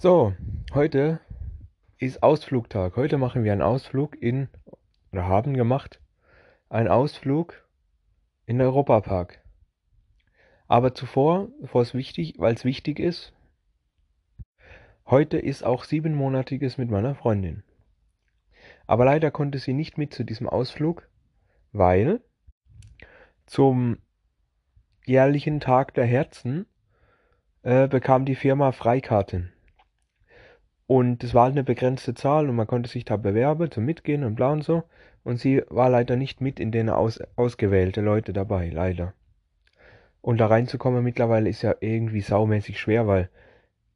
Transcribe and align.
So, 0.00 0.32
heute 0.74 1.18
ist 1.98 2.22
Ausflugtag. 2.22 2.94
Heute 2.94 3.18
machen 3.18 3.42
wir 3.42 3.50
einen 3.50 3.62
Ausflug 3.62 4.14
in, 4.22 4.48
oder 5.10 5.26
haben 5.26 5.54
gemacht, 5.54 6.00
einen 6.68 6.86
Ausflug 6.86 7.66
in 8.46 8.58
den 8.58 8.68
Europapark. 8.68 9.42
Aber 10.68 10.94
zuvor, 10.94 11.48
bevor 11.60 11.82
es 11.82 11.94
wichtig, 11.94 12.36
weil 12.38 12.54
es 12.54 12.64
wichtig 12.64 13.00
ist, 13.00 13.32
heute 15.04 15.36
ist 15.36 15.64
auch 15.64 15.82
siebenmonatiges 15.82 16.78
mit 16.78 16.92
meiner 16.92 17.16
Freundin. 17.16 17.64
Aber 18.86 19.04
leider 19.04 19.32
konnte 19.32 19.58
sie 19.58 19.72
nicht 19.72 19.98
mit 19.98 20.14
zu 20.14 20.22
diesem 20.22 20.48
Ausflug, 20.48 21.08
weil 21.72 22.20
zum 23.46 23.98
jährlichen 25.04 25.58
Tag 25.58 25.92
der 25.94 26.06
Herzen 26.06 26.66
äh, 27.64 27.88
bekam 27.88 28.26
die 28.26 28.36
Firma 28.36 28.70
Freikarten. 28.70 29.52
Und 30.88 31.22
es 31.22 31.34
war 31.34 31.44
halt 31.44 31.52
eine 31.52 31.64
begrenzte 31.64 32.14
Zahl 32.14 32.48
und 32.48 32.56
man 32.56 32.66
konnte 32.66 32.88
sich 32.88 33.04
da 33.04 33.18
bewerben 33.18 33.70
zum 33.70 33.84
Mitgehen 33.84 34.24
und 34.24 34.36
bla 34.36 34.52
und 34.52 34.64
so. 34.64 34.84
Und 35.22 35.38
sie 35.38 35.62
war 35.68 35.90
leider 35.90 36.16
nicht 36.16 36.40
mit 36.40 36.58
in 36.58 36.72
den 36.72 36.88
aus, 36.88 37.20
ausgewählte 37.36 38.00
Leute 38.00 38.32
dabei, 38.32 38.70
leider. 38.70 39.12
Und 40.22 40.38
da 40.38 40.46
reinzukommen 40.46 41.04
mittlerweile 41.04 41.50
ist 41.50 41.60
ja 41.60 41.74
irgendwie 41.80 42.22
saumäßig 42.22 42.80
schwer, 42.80 43.06
weil 43.06 43.28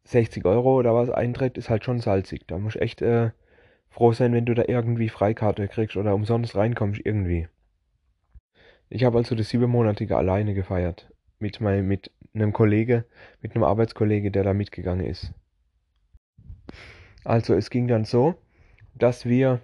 60 0.04 0.44
Euro 0.44 0.76
oder 0.78 0.94
was 0.94 1.08
Eintritt 1.08 1.56
ist 1.56 1.70
halt 1.70 1.82
schon 1.82 1.98
salzig. 1.98 2.46
Da 2.46 2.58
musst 2.58 2.76
du 2.76 2.80
echt 2.80 3.00
äh, 3.00 3.30
froh 3.88 4.12
sein, 4.12 4.34
wenn 4.34 4.44
du 4.44 4.52
da 4.52 4.64
irgendwie 4.68 5.08
Freikarte 5.08 5.68
kriegst 5.68 5.96
oder 5.96 6.14
umsonst 6.14 6.54
reinkommst 6.56 7.00
irgendwie. 7.02 7.48
Ich 8.90 9.04
habe 9.04 9.16
also 9.16 9.34
das 9.34 9.48
siebenmonatige 9.48 10.18
alleine 10.18 10.52
gefeiert. 10.52 11.10
Mit, 11.38 11.62
mein, 11.62 11.88
mit 11.88 12.10
einem 12.34 12.52
Kollege, 12.52 13.06
mit 13.40 13.54
einem 13.54 13.64
Arbeitskollege, 13.64 14.30
der 14.30 14.44
da 14.44 14.52
mitgegangen 14.52 15.06
ist. 15.06 15.32
Also 17.24 17.54
es 17.54 17.70
ging 17.70 17.88
dann 17.88 18.04
so, 18.04 18.34
dass 18.94 19.24
wir 19.24 19.60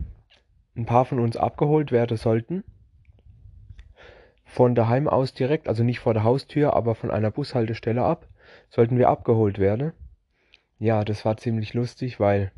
ein 0.76 0.86
paar 0.86 1.04
von 1.04 1.18
uns 1.18 1.36
abgeholt 1.36 1.92
werden 1.92 2.16
sollten. 2.16 2.64
Von 4.44 4.74
daheim 4.74 5.08
aus 5.08 5.34
direkt, 5.34 5.68
also 5.68 5.82
nicht 5.84 5.98
vor 5.98 6.14
der 6.14 6.24
Haustür, 6.24 6.74
aber 6.74 6.94
von 6.94 7.10
einer 7.10 7.30
Bushaltestelle 7.30 8.02
ab, 8.02 8.26
sollten 8.70 8.96
wir 8.96 9.08
abgeholt 9.08 9.58
werden. 9.58 9.92
Ja, 10.78 11.04
das 11.04 11.24
war 11.24 11.36
ziemlich 11.36 11.74
lustig, 11.74 12.20
weil 12.20 12.52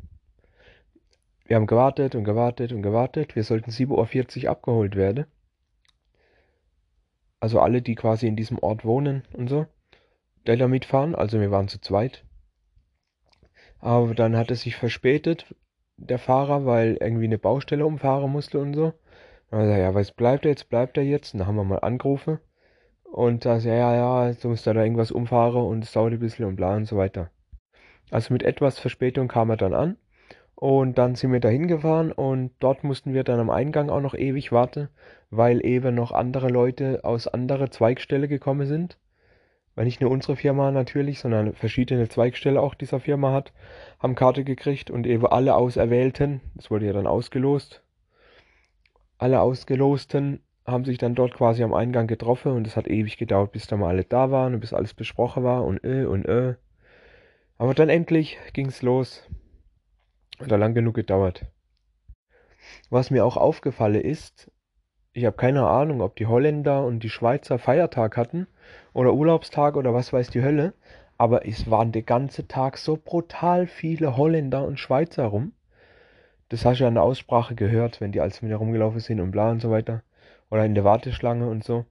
wir 1.45 1.55
haben 1.57 1.67
gewartet 1.67 2.15
und 2.15 2.23
gewartet 2.23 2.71
und 2.71 2.81
gewartet. 2.81 3.35
Wir 3.35 3.43
sollten 3.43 3.71
7.40 3.71 4.45
Uhr 4.45 4.51
abgeholt 4.51 4.95
werden. 4.95 5.25
Also 7.41 7.59
alle, 7.59 7.81
die 7.81 7.95
quasi 7.95 8.27
in 8.27 8.35
diesem 8.35 8.59
Ort 8.59 8.85
wohnen 8.85 9.23
und 9.33 9.49
so, 9.49 9.65
der 10.45 10.55
da 10.55 10.67
mitfahren. 10.67 11.15
Also 11.15 11.41
wir 11.41 11.51
waren 11.51 11.67
zu 11.67 11.81
zweit. 11.81 12.23
Aber 13.81 14.13
dann 14.15 14.37
hat 14.37 14.51
es 14.51 14.61
sich 14.61 14.75
verspätet, 14.75 15.53
der 15.97 16.19
Fahrer, 16.19 16.65
weil 16.65 16.97
irgendwie 17.01 17.25
eine 17.25 17.39
Baustelle 17.39 17.85
umfahren 17.85 18.31
musste 18.31 18.59
und 18.59 18.73
so. 18.73 18.93
Also, 19.49 19.73
ja, 19.73 19.93
was 19.93 20.11
bleibt 20.11 20.45
er 20.45 20.51
jetzt? 20.51 20.69
Bleibt 20.69 20.97
er 20.97 21.03
jetzt? 21.03 21.33
Und 21.33 21.39
dann 21.39 21.47
haben 21.47 21.55
wir 21.55 21.63
mal 21.63 21.79
angerufen. 21.79 22.39
Und 23.03 23.45
da 23.45 23.57
ja, 23.57 23.73
ja, 23.73 24.27
ja, 24.27 24.33
du 24.33 24.49
musst 24.49 24.65
da 24.67 24.73
irgendwas 24.73 25.11
umfahren 25.11 25.65
und 25.65 25.83
es 25.83 25.91
dauert 25.91 26.13
ein 26.13 26.19
bisschen 26.19 26.45
und 26.45 26.55
bla 26.55 26.75
und 26.75 26.85
so 26.85 26.95
weiter. 26.95 27.29
Also 28.09 28.33
mit 28.33 28.43
etwas 28.43 28.79
Verspätung 28.79 29.27
kam 29.27 29.49
er 29.49 29.57
dann 29.57 29.73
an. 29.73 29.97
Und 30.55 30.97
dann 30.97 31.15
sind 31.15 31.33
wir 31.33 31.39
da 31.39 31.49
hingefahren 31.49 32.11
und 32.11 32.51
dort 32.59 32.83
mussten 32.83 33.13
wir 33.15 33.23
dann 33.23 33.39
am 33.39 33.49
Eingang 33.49 33.89
auch 33.89 33.99
noch 33.99 34.13
ewig 34.13 34.51
warten, 34.51 34.89
weil 35.31 35.65
eben 35.65 35.95
noch 35.95 36.11
andere 36.11 36.49
Leute 36.49 37.03
aus 37.03 37.27
anderer 37.27 37.71
Zweigstelle 37.71 38.27
gekommen 38.27 38.67
sind 38.67 38.97
weil 39.75 39.85
nicht 39.85 40.01
nur 40.01 40.11
unsere 40.11 40.35
Firma 40.35 40.71
natürlich, 40.71 41.19
sondern 41.19 41.53
verschiedene 41.53 42.09
Zweigstelle 42.09 42.61
auch 42.61 42.73
dieser 42.73 42.99
Firma 42.99 43.31
hat, 43.31 43.53
haben 43.99 44.15
Karte 44.15 44.43
gekriegt 44.43 44.91
und 44.91 45.07
eben 45.07 45.25
alle 45.25 45.55
Auserwählten, 45.55 46.41
das 46.55 46.69
wurde 46.69 46.87
ja 46.87 46.93
dann 46.93 47.07
ausgelost, 47.07 47.81
alle 49.17 49.39
Ausgelosten 49.39 50.41
haben 50.65 50.85
sich 50.85 50.97
dann 50.97 51.15
dort 51.15 51.33
quasi 51.33 51.63
am 51.63 51.73
Eingang 51.73 52.07
getroffen 52.07 52.53
und 52.53 52.67
es 52.67 52.75
hat 52.75 52.87
ewig 52.87 53.17
gedauert, 53.17 53.51
bis 53.51 53.67
da 53.67 53.77
mal 53.77 53.89
alle 53.89 54.03
da 54.03 54.31
waren 54.31 54.53
und 54.53 54.59
bis 54.59 54.73
alles 54.73 54.93
besprochen 54.93 55.43
war 55.43 55.63
und 55.63 55.83
äh 55.83 56.05
und 56.05 56.25
äh. 56.25 56.55
Aber 57.57 57.73
dann 57.73 57.89
endlich 57.89 58.39
ging's 58.53 58.81
los. 58.81 59.27
Hat 60.39 60.49
lang 60.49 60.73
genug 60.73 60.95
gedauert. 60.95 61.45
Was 62.89 63.11
mir 63.11 63.25
auch 63.25 63.37
aufgefallen 63.37 64.01
ist, 64.01 64.51
ich 65.13 65.25
habe 65.25 65.35
keine 65.35 65.67
Ahnung, 65.67 66.01
ob 66.01 66.15
die 66.15 66.25
Holländer 66.25 66.85
und 66.85 67.03
die 67.03 67.09
Schweizer 67.09 67.59
Feiertag 67.59 68.17
hatten 68.17 68.47
oder 68.93 69.13
Urlaubstag 69.13 69.75
oder 69.75 69.93
was 69.93 70.11
weiß 70.13 70.29
die 70.29 70.41
Hölle, 70.41 70.73
aber 71.17 71.47
es 71.47 71.69
waren 71.69 71.91
den 71.91 72.05
ganzen 72.05 72.47
Tag 72.47 72.77
so 72.77 72.97
brutal 72.97 73.67
viele 73.67 74.17
Holländer 74.17 74.65
und 74.65 74.79
Schweizer 74.79 75.25
rum. 75.25 75.53
Das 76.49 76.65
hast 76.65 76.79
du 76.79 76.83
ja 76.83 76.87
in 76.89 76.95
der 76.95 77.03
Aussprache 77.03 77.55
gehört, 77.55 78.01
wenn 78.01 78.11
die 78.11 78.19
als 78.19 78.41
wieder 78.41 78.57
rumgelaufen 78.57 78.99
sind 78.99 79.19
und 79.19 79.31
bla 79.31 79.51
und 79.51 79.61
so 79.61 79.71
weiter. 79.71 80.03
Oder 80.49 80.65
in 80.65 80.75
der 80.75 80.83
Warteschlange 80.83 81.47
und 81.47 81.63
so. 81.63 81.85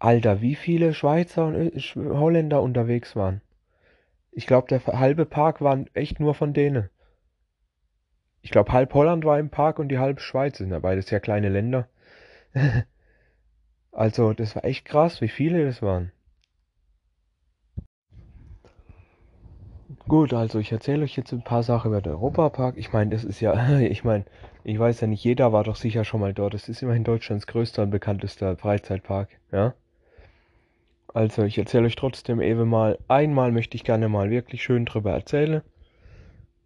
Alter, 0.00 0.40
wie 0.40 0.54
viele 0.54 0.92
Schweizer 0.92 1.46
und 1.46 1.72
Holländer 1.94 2.62
unterwegs 2.62 3.14
waren. 3.14 3.42
Ich 4.32 4.46
glaube, 4.46 4.66
der 4.68 4.84
halbe 4.84 5.24
Park 5.24 5.60
war 5.60 5.84
echt 5.94 6.18
nur 6.18 6.34
von 6.34 6.52
denen. 6.52 6.90
Ich 8.42 8.50
glaube, 8.50 8.72
halb 8.72 8.92
Holland 8.92 9.24
war 9.24 9.38
im 9.38 9.50
Park 9.50 9.78
und 9.78 9.88
die 9.88 9.98
halbe 9.98 10.20
Schweiz. 10.20 10.58
sind 10.58 10.70
ja 10.70 10.78
beides 10.78 11.06
sehr 11.06 11.20
kleine 11.20 11.48
Länder. 11.48 11.88
also, 13.94 14.32
das 14.32 14.54
war 14.56 14.64
echt 14.64 14.84
krass, 14.84 15.20
wie 15.20 15.28
viele 15.28 15.64
das 15.64 15.80
waren. 15.80 16.10
Gut, 20.06 20.34
also 20.34 20.58
ich 20.58 20.70
erzähle 20.70 21.04
euch 21.04 21.16
jetzt 21.16 21.32
ein 21.32 21.42
paar 21.42 21.62
Sachen 21.62 21.88
über 21.88 22.02
den 22.02 22.12
Europapark. 22.12 22.76
Ich 22.76 22.92
meine, 22.92 23.10
das 23.10 23.24
ist 23.24 23.40
ja, 23.40 23.78
ich 23.80 24.04
meine, 24.04 24.24
ich 24.64 24.78
weiß 24.78 25.00
ja 25.00 25.06
nicht, 25.06 25.24
jeder 25.24 25.52
war 25.52 25.64
doch 25.64 25.76
sicher 25.76 26.04
schon 26.04 26.20
mal 26.20 26.34
dort. 26.34 26.54
Das 26.54 26.68
ist 26.68 26.82
immerhin 26.82 27.04
Deutschlands 27.04 27.46
größter 27.46 27.82
und 27.82 27.90
bekanntester 27.90 28.56
Freizeitpark, 28.56 29.28
ja. 29.52 29.74
Also 31.14 31.44
ich 31.44 31.56
erzähle 31.56 31.86
euch 31.86 31.96
trotzdem 31.96 32.40
eben 32.40 32.68
mal, 32.68 32.98
einmal 33.06 33.52
möchte 33.52 33.76
ich 33.76 33.84
gerne 33.84 34.08
mal 34.08 34.30
wirklich 34.30 34.62
schön 34.64 34.84
drüber 34.84 35.12
erzählen. 35.12 35.62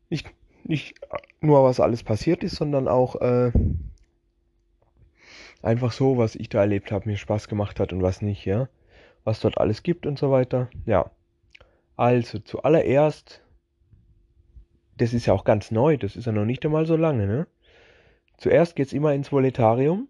Nicht, 0.08 0.30
nicht 0.64 0.94
nur 1.40 1.62
was 1.64 1.80
alles 1.80 2.02
passiert 2.02 2.42
ist, 2.42 2.56
sondern 2.56 2.88
auch 2.88 3.16
äh, 3.16 3.52
einfach 5.62 5.92
so, 5.92 6.18
was 6.18 6.34
ich 6.34 6.48
da 6.48 6.60
erlebt 6.60 6.92
habe, 6.92 7.08
mir 7.08 7.16
Spaß 7.16 7.48
gemacht 7.48 7.80
hat 7.80 7.92
und 7.92 8.02
was 8.02 8.22
nicht, 8.22 8.44
ja. 8.44 8.68
Was 9.24 9.40
dort 9.40 9.58
alles 9.58 9.82
gibt 9.82 10.06
und 10.06 10.18
so 10.18 10.30
weiter. 10.30 10.70
Ja. 10.86 11.10
Also, 11.96 12.38
zuallererst, 12.38 13.42
das 14.96 15.12
ist 15.12 15.26
ja 15.26 15.34
auch 15.34 15.44
ganz 15.44 15.70
neu, 15.70 15.96
das 15.96 16.16
ist 16.16 16.26
ja 16.26 16.32
noch 16.32 16.44
nicht 16.44 16.64
einmal 16.64 16.86
so 16.86 16.96
lange, 16.96 17.26
ne? 17.26 17.46
Zuerst 18.36 18.76
geht's 18.76 18.92
immer 18.92 19.12
ins 19.14 19.32
Voletarium. 19.32 20.08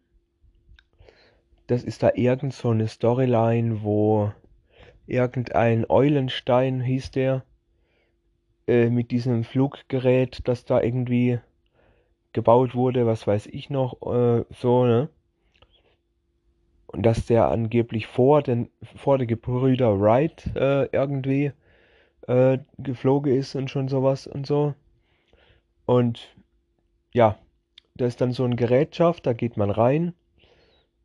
Das 1.66 1.82
ist 1.82 2.02
da 2.02 2.12
irgend 2.14 2.52
so 2.52 2.70
eine 2.70 2.88
Storyline, 2.88 3.82
wo 3.82 4.32
irgendein 5.06 5.86
Eulenstein 5.88 6.82
hieß 6.82 7.10
der, 7.12 7.42
äh, 8.66 8.90
mit 8.90 9.10
diesem 9.10 9.44
Fluggerät, 9.44 10.40
das 10.44 10.66
da 10.66 10.82
irgendwie 10.82 11.40
gebaut 12.34 12.74
wurde, 12.74 13.06
was 13.06 13.26
weiß 13.26 13.46
ich 13.46 13.70
noch, 13.70 14.00
äh, 14.02 14.44
so, 14.50 14.84
ne? 14.84 15.08
Und 16.88 17.02
dass 17.04 17.26
der 17.26 17.48
angeblich 17.48 18.06
vor 18.06 18.42
den 18.42 18.68
vor 18.96 19.18
der 19.18 19.26
Gebrüder 19.26 20.00
Wright 20.00 20.50
äh, 20.56 20.86
irgendwie 20.86 21.52
äh, 22.26 22.58
geflogen 22.78 23.34
ist 23.34 23.54
und 23.54 23.70
schon 23.70 23.88
sowas 23.88 24.26
und 24.26 24.46
so. 24.46 24.74
Und 25.86 26.36
ja, 27.12 27.38
da 27.94 28.06
ist 28.06 28.20
dann 28.20 28.32
so 28.32 28.44
ein 28.44 28.56
Gerätschaft, 28.56 29.26
da 29.26 29.32
geht 29.32 29.56
man 29.56 29.70
rein 29.70 30.14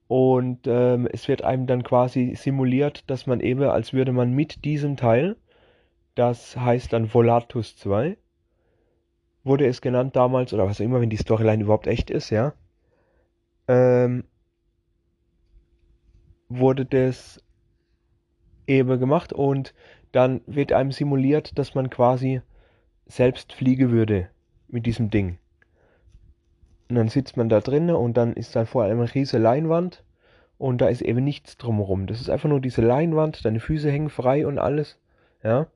und 0.08 0.68
ähm, 0.68 1.08
es 1.12 1.28
wird 1.28 1.44
einem 1.44 1.66
dann 1.66 1.84
quasi 1.84 2.36
simuliert, 2.36 3.10
dass 3.10 3.26
man 3.26 3.40
eben, 3.40 3.64
als 3.64 3.94
würde 3.94 4.12
man 4.12 4.32
mit 4.32 4.66
diesem 4.66 4.98
Teil, 4.98 5.38
das 6.16 6.56
heißt 6.58 6.94
dann 6.94 7.14
Volatus 7.14 7.78
2, 7.78 8.18
wurde 9.44 9.66
es 9.66 9.82
genannt 9.82 10.16
damals, 10.16 10.54
oder 10.54 10.68
was 10.68 10.80
auch 10.80 10.86
immer, 10.86 11.02
wenn 11.02 11.10
die 11.10 11.18
Storyline 11.18 11.64
überhaupt 11.64 11.88
echt 11.88 12.10
ist, 12.10 12.30
ja, 12.30 12.54
ähm, 13.68 14.26
wurde 16.50 16.86
das 16.86 17.42
eben 18.68 19.00
gemacht 19.00 19.34
und 19.34 19.74
dann 20.12 20.42
wird 20.46 20.72
einem 20.72 20.92
simuliert, 20.92 21.58
dass 21.58 21.76
man 21.76 21.90
quasi 21.90 22.42
selbst 23.06 23.54
fliegen 23.54 23.92
würde 23.92 24.30
mit 24.68 24.86
diesem 24.86 25.10
Ding. 25.10 25.38
Und 26.90 26.96
dann 26.96 27.10
sitzt 27.10 27.38
man 27.38 27.50
da 27.50 27.60
drinnen 27.60 27.96
und 27.96 28.16
dann 28.16 28.34
ist 28.34 28.56
dann 28.56 28.66
vor 28.66 28.84
allem 28.84 29.00
eine 29.00 29.14
riesige 29.14 29.42
Leinwand 29.42 30.04
und 30.58 30.80
da 30.80 30.88
ist 30.88 31.02
eben 31.02 31.24
nichts 31.24 31.58
drumherum. 31.58 32.08
Das 32.08 32.22
ist 32.22 32.30
einfach 32.30 32.50
nur 32.50 32.62
diese 32.62 32.82
Leinwand, 32.82 33.44
deine 33.46 33.60
Füße 33.60 33.90
hängen 33.90 34.10
frei 34.10 34.46
und 34.46 34.60
alles, 34.60 35.00
ja. 35.44 35.68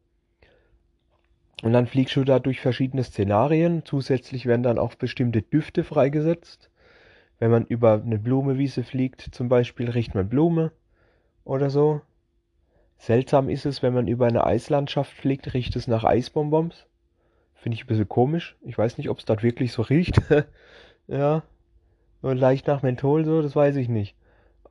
Und 1.64 1.74
dann 1.74 1.88
fliegst 1.88 2.16
du 2.16 2.24
da 2.24 2.40
durch 2.40 2.62
verschiedene 2.62 3.04
Szenarien. 3.04 3.84
Zusätzlich 3.84 4.46
werden 4.46 4.62
dann 4.62 4.78
auch 4.78 4.94
bestimmte 4.94 5.42
Düfte 5.42 5.84
freigesetzt. 5.84 6.70
Wenn 7.40 7.52
man 7.52 7.66
über 7.66 7.94
eine 7.94 8.18
Blumewiese 8.18 8.84
fliegt, 8.84 9.22
zum 9.22 9.50
Beispiel, 9.50 9.90
riecht 9.90 10.16
man 10.16 10.30
Blume 10.30 10.72
oder 11.44 11.70
so. 11.70 12.02
Seltsam 12.98 13.48
ist 13.50 13.66
es, 13.66 13.84
wenn 13.84 13.94
man 13.94 14.08
über 14.08 14.26
eine 14.26 14.46
Eislandschaft 14.46 15.12
fliegt, 15.12 15.54
riecht 15.54 15.76
es 15.76 15.88
nach 15.88 16.04
Eisbonbons. 16.04 16.88
Finde 17.54 17.76
ich 17.76 17.84
ein 17.84 17.88
bisschen 17.88 18.10
komisch. 18.10 18.56
Ich 18.62 18.78
weiß 18.78 18.98
nicht, 18.98 19.10
ob 19.10 19.20
es 19.20 19.26
dort 19.26 19.44
wirklich 19.44 19.72
so 19.72 19.84
riecht. 19.84 20.22
ja. 21.08 21.44
Und 22.22 22.38
leicht 22.38 22.68
nach 22.68 22.82
Menthol 22.82 23.26
so, 23.26 23.42
das 23.42 23.56
weiß 23.56 23.76
ich 23.76 23.88
nicht. 23.88 24.16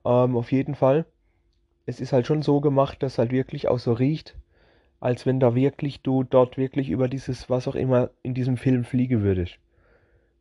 Ähm, 0.05 0.37
auf 0.37 0.51
jeden 0.51 0.75
Fall. 0.75 1.07
Es 1.85 2.01
ist 2.01 2.13
halt 2.13 2.27
schon 2.27 2.43
so 2.43 2.61
gemacht, 2.61 3.03
dass 3.03 3.19
halt 3.19 3.31
wirklich 3.31 3.69
auch 3.69 3.79
so 3.79 3.93
riecht, 3.93 4.37
als 4.99 5.25
wenn 5.25 5.39
da 5.39 5.55
wirklich 5.55 6.03
du 6.03 6.25
dort 6.25 6.57
wirklich 6.57 6.91
über 6.91 7.09
dieses, 7.09 7.49
was 7.49 7.69
auch 7.69 7.77
immer 7.77 8.11
in 8.23 8.35
diesem 8.35 8.57
Film 8.57 8.85
fliegen 8.85 9.23
würdest. 9.23 9.59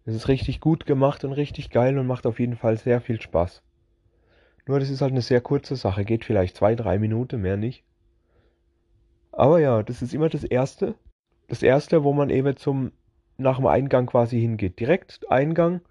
Es 0.05 0.13
ist 0.13 0.27
richtig 0.27 0.59
gut 0.59 0.85
gemacht 0.85 1.23
und 1.23 1.33
richtig 1.33 1.71
geil 1.71 1.97
und 1.97 2.05
macht 2.05 2.27
auf 2.27 2.39
jeden 2.39 2.55
Fall 2.55 2.77
sehr 2.77 3.01
viel 3.01 3.19
Spaß. 3.19 3.63
Nur 4.67 4.79
das 4.79 4.89
ist 4.89 5.01
halt 5.01 5.11
eine 5.11 5.21
sehr 5.21 5.41
kurze 5.41 5.75
Sache, 5.75 6.05
geht 6.05 6.25
vielleicht 6.25 6.55
zwei, 6.55 6.75
drei 6.75 6.99
Minuten, 6.99 7.41
mehr 7.41 7.57
nicht. 7.57 7.83
Aber 9.31 9.59
ja, 9.59 9.83
das 9.83 10.01
ist 10.01 10.13
immer 10.13 10.29
das 10.29 10.43
Erste. 10.43 10.95
Das 11.47 11.61
Erste, 11.61 12.03
wo 12.03 12.13
man 12.13 12.29
eben 12.29 12.55
zum, 12.55 12.91
nach 13.37 13.57
dem 13.57 13.67
Eingang 13.67 14.05
quasi 14.05 14.39
hingeht. 14.39 14.79
Direkt 14.79 15.29
Eingang, 15.29 15.81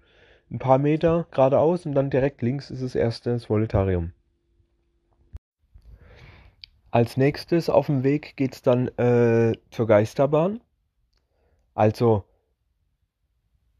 ein 0.49 0.59
paar 0.59 0.77
Meter 0.77 1.27
geradeaus 1.31 1.85
und 1.85 1.93
dann 1.93 2.09
direkt 2.09 2.41
links 2.41 2.71
ist 2.71 2.83
das 2.83 2.95
erste 2.95 3.31
das 3.31 3.49
Voletarium. 3.49 4.13
Als 6.91 7.17
nächstes 7.17 7.69
auf 7.69 7.87
dem 7.87 8.03
Weg 8.03 8.37
geht 8.37 8.53
es 8.53 8.61
dann 8.61 8.87
äh, 8.97 9.53
zur 9.69 9.87
Geisterbahn. 9.87 10.61
Also, 11.73 12.23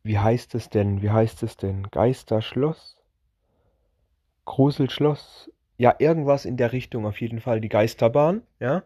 wie 0.05 0.19
heißt 0.19 0.53
es 0.53 0.69
denn? 0.69 1.01
Wie 1.01 1.09
heißt 1.09 1.41
es 1.41 1.57
denn? 1.57 1.89
Geisterschloss? 1.89 2.95
Gruselschloss? 4.45 5.51
Ja, 5.77 5.95
irgendwas 5.97 6.45
in 6.45 6.57
der 6.57 6.73
Richtung 6.73 7.07
auf 7.07 7.19
jeden 7.19 7.39
Fall. 7.39 7.59
Die 7.59 7.69
Geisterbahn, 7.69 8.43
ja. 8.59 8.83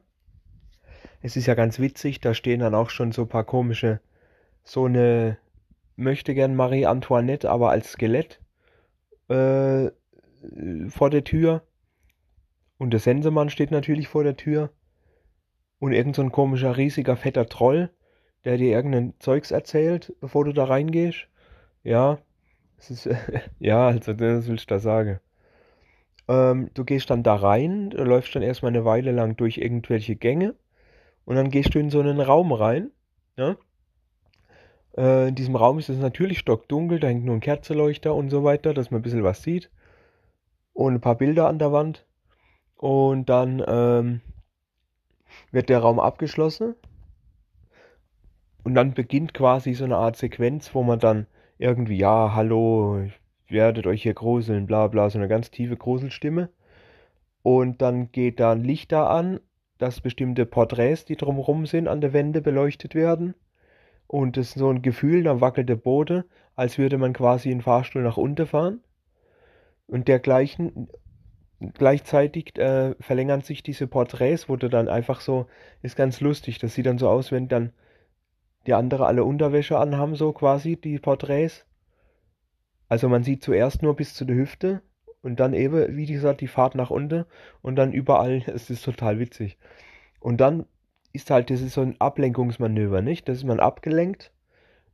Es 1.21 1.35
ist 1.35 1.45
ja 1.45 1.55
ganz 1.55 1.77
witzig, 1.77 2.21
da 2.21 2.33
stehen 2.33 2.61
dann 2.61 2.73
auch 2.73 2.89
schon 2.89 3.11
so 3.11 3.23
ein 3.23 3.27
paar 3.27 3.43
komische, 3.43 3.99
so 4.63 4.85
eine 4.85 5.37
möchte 5.97 6.33
gern 6.33 6.55
Marie 6.55 6.85
Antoinette, 6.85 7.51
aber 7.51 7.69
als 7.69 7.91
Skelett 7.91 8.39
äh, 9.27 9.91
vor 10.87 11.09
der 11.09 11.25
Tür. 11.25 11.63
Und 12.77 12.91
der 12.91 13.01
Sensemann 13.01 13.49
steht 13.49 13.71
natürlich 13.71 14.07
vor 14.07 14.23
der 14.23 14.37
Tür. 14.37 14.71
Und 15.79 15.91
irgend 15.91 16.15
so 16.15 16.21
ein 16.21 16.31
komischer, 16.31 16.77
riesiger, 16.77 17.17
fetter 17.17 17.47
Troll, 17.47 17.89
der 18.45 18.57
dir 18.57 18.71
irgendein 18.71 19.13
Zeugs 19.19 19.51
erzählt, 19.51 20.13
bevor 20.21 20.45
du 20.45 20.53
da 20.53 20.65
reingehst. 20.65 21.27
Ja, 21.83 22.19
es 22.77 22.91
ist, 22.91 23.09
ja, 23.59 23.87
also, 23.87 24.13
das 24.13 24.47
will 24.47 24.55
ich 24.55 24.67
da 24.67 24.79
sagen. 24.79 25.19
Ähm, 26.27 26.69
du 26.73 26.85
gehst 26.85 27.09
dann 27.09 27.23
da 27.23 27.35
rein, 27.35 27.89
läufst 27.91 28.35
dann 28.35 28.43
erstmal 28.43 28.71
eine 28.71 28.85
Weile 28.85 29.11
lang 29.11 29.35
durch 29.35 29.57
irgendwelche 29.57 30.15
Gänge. 30.15 30.55
Und 31.25 31.35
dann 31.35 31.49
gehst 31.49 31.73
du 31.73 31.79
in 31.79 31.89
so 31.89 31.99
einen 31.99 32.21
Raum 32.21 32.53
rein. 32.53 32.91
Ja? 33.35 33.55
Äh, 34.97 35.29
in 35.29 35.35
diesem 35.35 35.55
Raum 35.55 35.79
ist 35.79 35.89
es 35.89 35.97
natürlich 35.97 36.39
stockdunkel, 36.39 36.99
da 36.99 37.07
hängt 37.07 37.25
nur 37.25 37.35
ein 37.35 37.41
Kerzeleuchter 37.41 38.13
und 38.13 38.29
so 38.29 38.43
weiter, 38.43 38.73
dass 38.73 38.91
man 38.91 38.99
ein 38.99 39.03
bisschen 39.03 39.23
was 39.23 39.43
sieht. 39.43 39.71
Und 40.73 40.95
ein 40.95 41.01
paar 41.01 41.15
Bilder 41.15 41.47
an 41.47 41.59
der 41.59 41.71
Wand. 41.71 42.05
Und 42.75 43.27
dann 43.27 43.63
ähm, 43.67 44.21
wird 45.51 45.69
der 45.69 45.79
Raum 45.79 45.99
abgeschlossen. 45.99 46.75
Und 48.69 48.75
dann 48.75 48.93
beginnt 48.93 49.33
quasi 49.33 49.73
so 49.73 49.83
eine 49.83 49.97
Art 49.97 50.15
Sequenz, 50.15 50.75
wo 50.75 50.83
man 50.83 50.99
dann 50.99 51.25
irgendwie, 51.57 51.97
ja, 51.97 52.35
hallo, 52.35 53.03
werdet 53.47 53.87
euch 53.87 54.03
hier 54.03 54.13
gruseln, 54.13 54.67
bla 54.67 54.85
bla, 54.85 55.09
so 55.09 55.17
eine 55.17 55.27
ganz 55.27 55.49
tiefe 55.49 55.75
Gruselstimme. 55.75 56.49
Und 57.41 57.81
dann 57.81 58.11
geht 58.11 58.39
da 58.39 58.51
ein 58.51 58.63
Licht 58.63 58.91
da 58.91 59.07
an, 59.07 59.39
dass 59.79 60.01
bestimmte 60.01 60.45
Porträts, 60.45 61.03
die 61.03 61.15
drumherum 61.15 61.65
sind, 61.65 61.87
an 61.87 61.99
der 61.99 62.13
Wände 62.13 62.41
beleuchtet 62.41 62.93
werden. 62.93 63.33
Und 64.05 64.37
es 64.37 64.49
ist 64.49 64.59
so 64.59 64.69
ein 64.69 64.83
Gefühl, 64.83 65.23
da 65.23 65.41
wackelt 65.41 65.67
der 65.67 65.75
Boden, 65.75 66.23
als 66.55 66.77
würde 66.77 66.99
man 66.99 67.13
quasi 67.13 67.49
einen 67.49 67.63
Fahrstuhl 67.63 68.03
nach 68.03 68.17
unten 68.17 68.45
fahren. 68.45 68.81
Und 69.87 70.07
dergleichen 70.07 70.89
gleichzeitig 71.73 72.55
äh, 72.59 72.93
verlängern 72.99 73.41
sich 73.41 73.63
diese 73.63 73.87
Porträts, 73.87 74.47
wo 74.47 74.57
du 74.57 74.69
dann 74.69 74.89
einfach 74.89 75.21
so, 75.21 75.47
ist 75.81 75.95
ganz 75.95 76.21
lustig, 76.21 76.59
das 76.59 76.75
sieht 76.75 76.85
dann 76.85 76.99
so 76.99 77.09
aus, 77.09 77.31
wenn 77.31 77.47
dann 77.47 77.73
die 78.67 78.73
andere 78.73 79.05
alle 79.05 79.23
Unterwäsche 79.23 79.77
anhaben, 79.77 80.15
so 80.15 80.33
quasi, 80.33 80.75
die 80.75 80.99
Porträts. 80.99 81.65
Also 82.87 83.07
man 83.09 83.23
sieht 83.23 83.43
zuerst 83.43 83.83
nur 83.83 83.95
bis 83.95 84.13
zu 84.13 84.25
der 84.25 84.35
Hüfte 84.35 84.81
und 85.21 85.39
dann 85.39 85.53
eben, 85.53 85.95
wie 85.95 86.05
gesagt, 86.05 86.41
die 86.41 86.47
Fahrt 86.47 86.75
nach 86.75 86.89
unten 86.89 87.25
und 87.61 87.75
dann 87.75 87.93
überall, 87.93 88.43
es 88.47 88.69
ist 88.69 88.83
total 88.83 89.19
witzig. 89.19 89.57
Und 90.19 90.41
dann 90.41 90.65
ist 91.13 91.31
halt, 91.31 91.49
das 91.49 91.61
ist 91.61 91.73
so 91.73 91.81
ein 91.81 91.99
Ablenkungsmanöver, 91.99 93.01
nicht? 93.01 93.27
Das 93.27 93.37
ist 93.37 93.43
man 93.43 93.59
abgelenkt, 93.59 94.31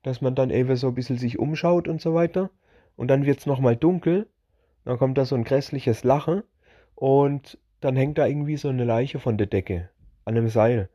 dass 0.03 0.21
man 0.21 0.35
dann 0.35 0.49
eben 0.49 0.75
so 0.75 0.87
ein 0.87 0.93
bisschen 0.95 1.17
sich 1.17 1.39
umschaut 1.39 1.87
und 1.87 1.99
so 2.01 2.13
weiter. 2.13 2.51
Und 2.95 3.09
dann 3.09 3.25
wird 3.25 3.39
es 3.39 3.45
nochmal 3.45 3.75
dunkel, 3.75 4.27
dann 4.85 4.97
kommt 4.97 5.17
da 5.17 5.25
so 5.25 5.35
ein 5.35 5.43
grässliches 5.43 6.03
Lachen 6.03 6.43
und 6.93 7.57
dann 7.81 7.95
hängt 7.95 8.17
da 8.17 8.25
irgendwie 8.25 8.55
so 8.55 8.69
eine 8.69 8.85
Leiche 8.85 9.19
von 9.19 9.37
der 9.37 9.47
Decke 9.47 9.89
an 10.23 10.37
einem 10.37 10.47
Seil. 10.47 10.89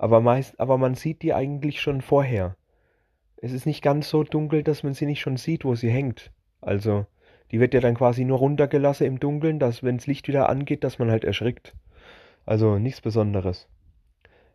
Aber 0.00 0.22
meist, 0.22 0.58
aber 0.58 0.78
man 0.78 0.94
sieht 0.94 1.20
die 1.20 1.34
eigentlich 1.34 1.82
schon 1.82 2.00
vorher. 2.00 2.56
Es 3.36 3.52
ist 3.52 3.66
nicht 3.66 3.82
ganz 3.82 4.08
so 4.08 4.24
dunkel, 4.24 4.62
dass 4.62 4.82
man 4.82 4.94
sie 4.94 5.04
nicht 5.04 5.20
schon 5.20 5.36
sieht, 5.36 5.62
wo 5.62 5.74
sie 5.74 5.90
hängt. 5.90 6.32
Also, 6.62 7.04
die 7.50 7.60
wird 7.60 7.74
ja 7.74 7.80
dann 7.80 7.96
quasi 7.96 8.24
nur 8.24 8.38
runtergelassen 8.38 9.06
im 9.06 9.20
Dunkeln, 9.20 9.58
dass 9.58 9.82
wenn 9.82 9.98
das 9.98 10.06
Licht 10.06 10.26
wieder 10.26 10.48
angeht, 10.48 10.84
dass 10.84 10.98
man 10.98 11.10
halt 11.10 11.24
erschrickt. 11.24 11.74
Also 12.46 12.78
nichts 12.78 13.02
Besonderes. 13.02 13.68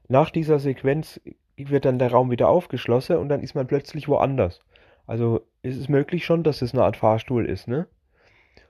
Nach 0.07 0.31
dieser 0.31 0.57
Sequenz 0.57 1.21
wird 1.55 1.85
dann 1.85 1.99
der 1.99 2.09
Raum 2.09 2.31
wieder 2.31 2.49
aufgeschlossen 2.49 3.17
und 3.17 3.29
dann 3.29 3.43
ist 3.43 3.53
man 3.53 3.67
plötzlich 3.67 4.07
woanders. 4.07 4.61
Also 5.05 5.41
ist 5.61 5.77
es 5.77 5.89
möglich 5.89 6.25
schon, 6.25 6.41
dass 6.41 6.63
es 6.63 6.73
eine 6.73 6.83
Art 6.83 6.97
Fahrstuhl 6.97 7.45
ist, 7.45 7.67
ne? 7.67 7.85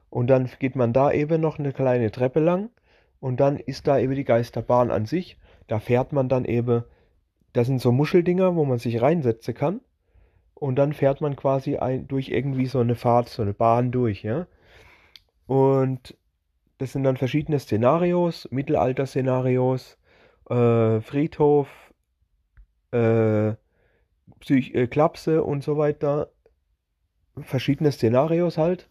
Und 0.10 0.28
dann 0.28 0.50
geht 0.60 0.76
man 0.76 0.92
da 0.92 1.10
eben 1.14 1.40
noch 1.40 1.58
eine 1.58 1.72
kleine 1.72 2.12
Treppe 2.12 2.42
lang 2.42 2.70
und 3.22 3.40
dann 3.40 3.60
ist 3.60 3.88
da 3.88 3.98
eben 3.98 4.14
die 4.16 4.26
Geisterbahn 4.26 4.92
an 4.92 5.06
sich. 5.06 5.38
Da 5.68 5.80
fährt 5.80 6.14
man 6.14 6.30
dann 6.30 6.46
eben, 6.46 6.84
das 7.54 7.68
sind 7.68 7.82
so 7.82 7.92
Muscheldinger, 7.92 8.56
wo 8.56 8.66
man 8.66 8.80
sich 8.80 9.02
reinsetzen 9.02 9.54
kann. 9.54 9.82
Und 10.54 10.78
dann 10.78 10.94
fährt 10.94 11.22
man 11.22 11.36
quasi 11.36 11.78
ein, 11.78 12.08
durch 12.08 12.30
irgendwie 12.30 12.66
so 12.66 12.80
eine 12.80 12.96
Fahrt, 12.96 13.30
so 13.30 13.42
eine 13.42 13.54
Bahn 13.54 13.92
durch, 13.92 14.24
ja. 14.24 14.48
Und 15.48 16.18
das 16.78 16.94
sind 16.94 17.04
dann 17.04 17.18
verschiedene 17.18 17.60
Szenarios, 17.60 18.48
Mittelalter-Szenarios, 18.52 19.98
äh, 20.50 21.02
Friedhof, 21.02 21.68
äh, 22.92 23.54
Psych 24.40 24.74
äh, 24.74 24.88
Klapse 24.88 25.44
und 25.44 25.64
so 25.64 25.78
weiter. 25.78 26.32
Verschiedene 27.42 27.92
Szenarios 27.92 28.58
halt 28.58 28.90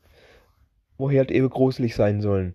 wo 0.96 1.10
halt 1.10 1.30
eben 1.30 1.50
gruselig 1.50 1.94
sein 1.94 2.20
sollen. 2.20 2.54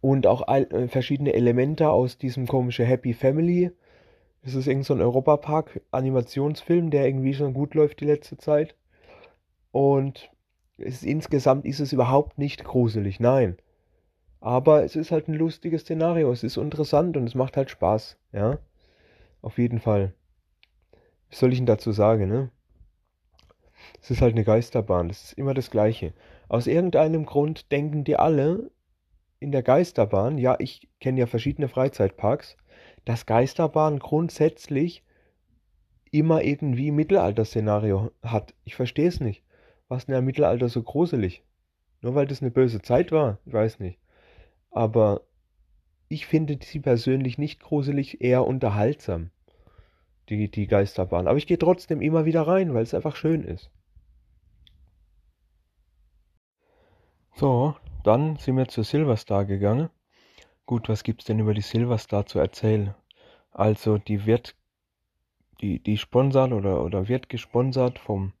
Und 0.00 0.26
auch 0.26 0.42
all, 0.42 0.64
äh, 0.72 0.88
verschiedene 0.88 1.34
Elemente 1.34 1.90
aus 1.90 2.18
diesem 2.18 2.46
komischen 2.46 2.86
Happy 2.86 3.12
Family. 3.12 3.70
Das 4.42 4.54
ist 4.54 4.66
irgend 4.66 4.86
so 4.86 4.94
ein 4.94 5.02
Europapark-Animationsfilm, 5.02 6.90
der 6.90 7.06
irgendwie 7.06 7.34
schon 7.34 7.52
gut 7.52 7.74
läuft 7.74 8.00
die 8.00 8.06
letzte 8.06 8.38
Zeit. 8.38 8.74
Und 9.72 10.30
ist, 10.78 11.04
insgesamt 11.04 11.66
ist 11.66 11.80
es 11.80 11.92
überhaupt 11.92 12.38
nicht 12.38 12.64
gruselig, 12.64 13.20
nein. 13.20 13.56
Aber 14.40 14.84
es 14.84 14.96
ist 14.96 15.10
halt 15.10 15.28
ein 15.28 15.34
lustiges 15.34 15.82
Szenario, 15.82 16.32
es 16.32 16.42
ist 16.42 16.56
interessant 16.56 17.16
und 17.16 17.26
es 17.26 17.34
macht 17.34 17.56
halt 17.56 17.70
Spaß, 17.70 18.16
ja. 18.32 18.58
Auf 19.42 19.58
jeden 19.58 19.80
Fall. 19.80 20.14
Was 21.28 21.40
soll 21.40 21.52
ich 21.52 21.58
denn 21.58 21.66
dazu 21.66 21.92
sagen, 21.92 22.28
ne? 22.28 22.50
Es 24.00 24.10
ist 24.10 24.22
halt 24.22 24.34
eine 24.34 24.44
Geisterbahn, 24.44 25.08
das 25.08 25.24
ist 25.24 25.32
immer 25.34 25.54
das 25.54 25.70
Gleiche. 25.70 26.14
Aus 26.48 26.66
irgendeinem 26.66 27.26
Grund 27.26 27.70
denken 27.70 28.04
die 28.04 28.16
alle 28.16 28.70
in 29.40 29.52
der 29.52 29.62
Geisterbahn, 29.62 30.38
ja, 30.38 30.56
ich 30.58 30.88
kenne 31.00 31.20
ja 31.20 31.26
verschiedene 31.26 31.68
Freizeitparks, 31.68 32.56
dass 33.06 33.26
Geisterbahn 33.26 33.98
grundsätzlich 33.98 35.02
immer 36.10 36.42
irgendwie 36.42 36.90
Mittelalter-Szenario 36.90 38.12
hat. 38.22 38.54
Ich 38.64 38.76
verstehe 38.76 39.08
es 39.08 39.20
nicht. 39.20 39.42
Was 39.88 40.06
denn 40.06 40.14
im 40.14 40.24
Mittelalter 40.24 40.68
so 40.68 40.82
gruselig? 40.82 41.42
Nur 42.02 42.14
weil 42.14 42.26
das 42.26 42.42
eine 42.42 42.50
böse 42.50 42.82
Zeit 42.82 43.12
war? 43.12 43.38
Ich 43.46 43.52
weiß 43.52 43.80
nicht. 43.80 43.98
Aber 44.70 45.22
ich 46.08 46.26
finde 46.26 46.58
sie 46.62 46.80
persönlich 46.80 47.38
nicht 47.38 47.60
gruselig, 47.60 48.20
eher 48.20 48.46
unterhaltsam. 48.46 49.30
Die, 50.28 50.50
die 50.50 50.66
Geisterbahn. 50.66 51.26
Aber 51.26 51.38
ich 51.38 51.46
gehe 51.46 51.58
trotzdem 51.58 52.02
immer 52.02 52.24
wieder 52.24 52.42
rein, 52.42 52.74
weil 52.74 52.82
es 52.82 52.94
einfach 52.94 53.16
schön 53.16 53.42
ist. 53.42 53.70
So, 57.34 57.74
dann 58.02 58.36
sind 58.36 58.56
wir 58.56 58.68
zur 58.68 58.84
Silverstar 58.84 59.44
gegangen. 59.44 59.90
Gut, 60.66 60.88
was 60.88 61.02
gibt's 61.02 61.24
denn 61.24 61.38
über 61.38 61.54
die 61.54 61.60
Silverstar 61.60 62.26
zu 62.26 62.38
erzählen? 62.38 62.94
Also, 63.52 63.98
die 63.98 64.26
wird, 64.26 64.54
die, 65.60 65.80
die 65.80 65.98
sponsert 65.98 66.52
oder, 66.52 66.84
oder 66.84 67.08
wird 67.08 67.28
gesponsert 67.28 67.98
vom 67.98 68.32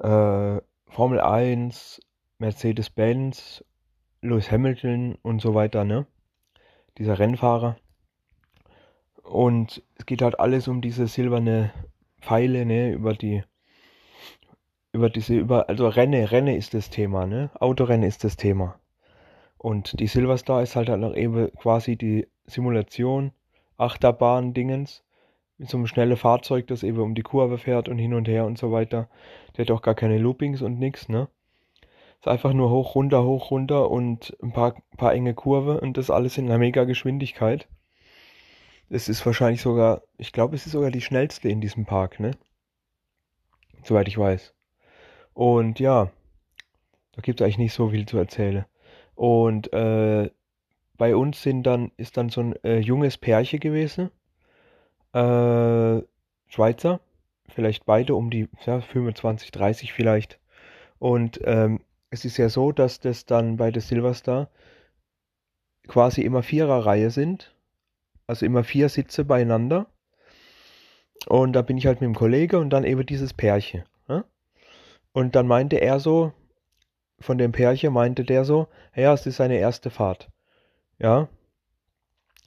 äh, 0.00 0.60
Formel 0.88 1.20
1, 1.20 2.00
Mercedes-Benz, 2.38 3.64
Lewis 4.22 4.50
Hamilton 4.50 5.16
und 5.22 5.40
so 5.40 5.54
weiter, 5.54 5.84
ne? 5.84 6.06
Dieser 6.98 7.18
Rennfahrer. 7.18 7.76
Und 9.22 9.82
es 9.96 10.06
geht 10.06 10.22
halt 10.22 10.38
alles 10.40 10.68
um 10.68 10.80
diese 10.80 11.06
silberne 11.06 11.72
Pfeile, 12.20 12.64
ne, 12.64 12.92
über 12.92 13.12
die, 13.12 13.42
über 14.96 15.10
diese, 15.10 15.34
über, 15.34 15.68
also 15.68 15.88
Renne, 15.88 16.32
Renne 16.32 16.56
ist 16.56 16.72
das 16.72 16.88
Thema, 16.88 17.26
ne, 17.26 17.50
Autorennen 17.60 18.08
ist 18.08 18.24
das 18.24 18.36
Thema. 18.36 18.80
Und 19.58 20.00
die 20.00 20.06
Silverstar 20.06 20.62
ist 20.62 20.74
halt 20.74 20.88
dann 20.88 21.04
auch 21.04 21.14
eben 21.14 21.52
quasi 21.52 21.96
die 21.96 22.26
Simulation, 22.46 23.32
Achterbahn-Dingens, 23.76 25.04
mit 25.58 25.68
so 25.68 25.76
einem 25.76 25.86
schnellen 25.86 26.16
Fahrzeug, 26.16 26.66
das 26.66 26.82
eben 26.82 26.98
um 26.98 27.14
die 27.14 27.22
Kurve 27.22 27.58
fährt 27.58 27.88
und 27.88 27.98
hin 27.98 28.14
und 28.14 28.26
her 28.26 28.46
und 28.46 28.56
so 28.56 28.72
weiter. 28.72 29.08
Der 29.56 29.66
hat 29.66 29.70
auch 29.70 29.82
gar 29.82 29.94
keine 29.94 30.18
Loopings 30.18 30.62
und 30.62 30.78
nix, 30.78 31.08
ne? 31.10 31.28
Ist 32.18 32.28
einfach 32.28 32.54
nur 32.54 32.70
hoch, 32.70 32.94
runter, 32.94 33.22
hoch, 33.24 33.50
runter 33.50 33.90
und 33.90 34.34
ein 34.42 34.52
paar, 34.52 34.76
paar 34.96 35.12
enge 35.12 35.34
Kurve 35.34 35.80
und 35.80 35.98
das 35.98 36.10
alles 36.10 36.38
in 36.38 36.46
einer 36.46 36.58
mega 36.58 36.84
Geschwindigkeit. 36.84 37.68
Es 38.88 39.10
ist 39.10 39.24
wahrscheinlich 39.26 39.60
sogar, 39.60 40.02
ich 40.16 40.32
glaube, 40.32 40.56
es 40.56 40.64
ist 40.64 40.72
sogar 40.72 40.90
die 40.90 41.02
schnellste 41.02 41.50
in 41.50 41.60
diesem 41.60 41.84
Park, 41.84 42.18
ne? 42.18 42.30
Soweit 43.82 44.08
ich 44.08 44.16
weiß. 44.16 44.55
Und 45.36 45.80
ja, 45.80 46.10
da 47.12 47.20
gibt 47.20 47.40
es 47.40 47.44
eigentlich 47.44 47.58
nicht 47.58 47.74
so 47.74 47.90
viel 47.90 48.06
zu 48.06 48.16
erzählen. 48.16 48.64
Und 49.14 49.70
äh, 49.74 50.30
bei 50.96 51.14
uns 51.14 51.42
sind 51.42 51.64
dann, 51.64 51.92
ist 51.98 52.16
dann 52.16 52.30
so 52.30 52.40
ein 52.40 52.64
äh, 52.64 52.78
junges 52.78 53.18
Pärchen 53.18 53.60
gewesen. 53.60 54.10
Äh, 55.12 56.00
Schweizer. 56.46 57.00
Vielleicht 57.50 57.84
beide 57.84 58.14
um 58.14 58.30
die 58.30 58.48
ja, 58.64 58.80
25, 58.80 59.50
30 59.50 59.92
vielleicht. 59.92 60.40
Und 60.98 61.38
ähm, 61.44 61.80
es 62.08 62.24
ist 62.24 62.38
ja 62.38 62.48
so, 62.48 62.72
dass 62.72 63.00
das 63.00 63.26
dann 63.26 63.58
bei 63.58 63.70
der 63.70 63.82
Silverstar 63.82 64.48
quasi 65.86 66.22
immer 66.22 66.42
Viererreihe 66.42 67.10
sind. 67.10 67.54
Also 68.26 68.46
immer 68.46 68.64
vier 68.64 68.88
Sitze 68.88 69.22
beieinander. 69.26 69.84
Und 71.26 71.52
da 71.52 71.60
bin 71.60 71.76
ich 71.76 71.86
halt 71.86 72.00
mit 72.00 72.08
dem 72.08 72.14
Kollege 72.14 72.58
und 72.58 72.70
dann 72.70 72.84
eben 72.84 73.04
dieses 73.04 73.34
Pärchen. 73.34 73.84
Und 75.16 75.34
dann 75.34 75.46
meinte 75.46 75.76
er 75.76 75.98
so, 75.98 76.34
von 77.20 77.38
dem 77.38 77.50
Pärchen 77.50 77.90
meinte 77.90 78.22
der 78.22 78.44
so, 78.44 78.68
ja, 78.94 79.14
es 79.14 79.24
ist 79.24 79.36
seine 79.36 79.56
erste 79.56 79.88
Fahrt. 79.88 80.28
Ja. 80.98 81.28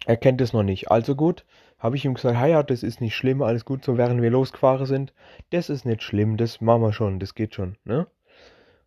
Er 0.06 0.18
kennt 0.18 0.40
es 0.40 0.54
noch 0.54 0.62
nicht. 0.62 0.92
Also 0.92 1.16
gut, 1.16 1.46
habe 1.80 1.96
ich 1.96 2.06
ihm 2.06 2.14
gesagt, 2.14 2.38
ja, 2.48 2.62
das 2.62 2.84
ist 2.84 3.02
nicht 3.02 3.16
schlimm, 3.16 3.42
alles 3.42 3.66
gut, 3.66 3.84
so 3.84 3.98
während 3.98 4.22
wir 4.22 4.30
losgefahren 4.30 4.86
sind. 4.86 5.14
Das 5.50 5.72
ist 5.72 5.84
nicht 5.84 6.04
schlimm, 6.04 6.38
das 6.38 6.62
machen 6.62 6.84
wir 6.84 6.94
schon, 6.94 7.18
das 7.18 7.34
geht 7.34 7.56
schon, 7.56 7.76
ne? 7.86 8.06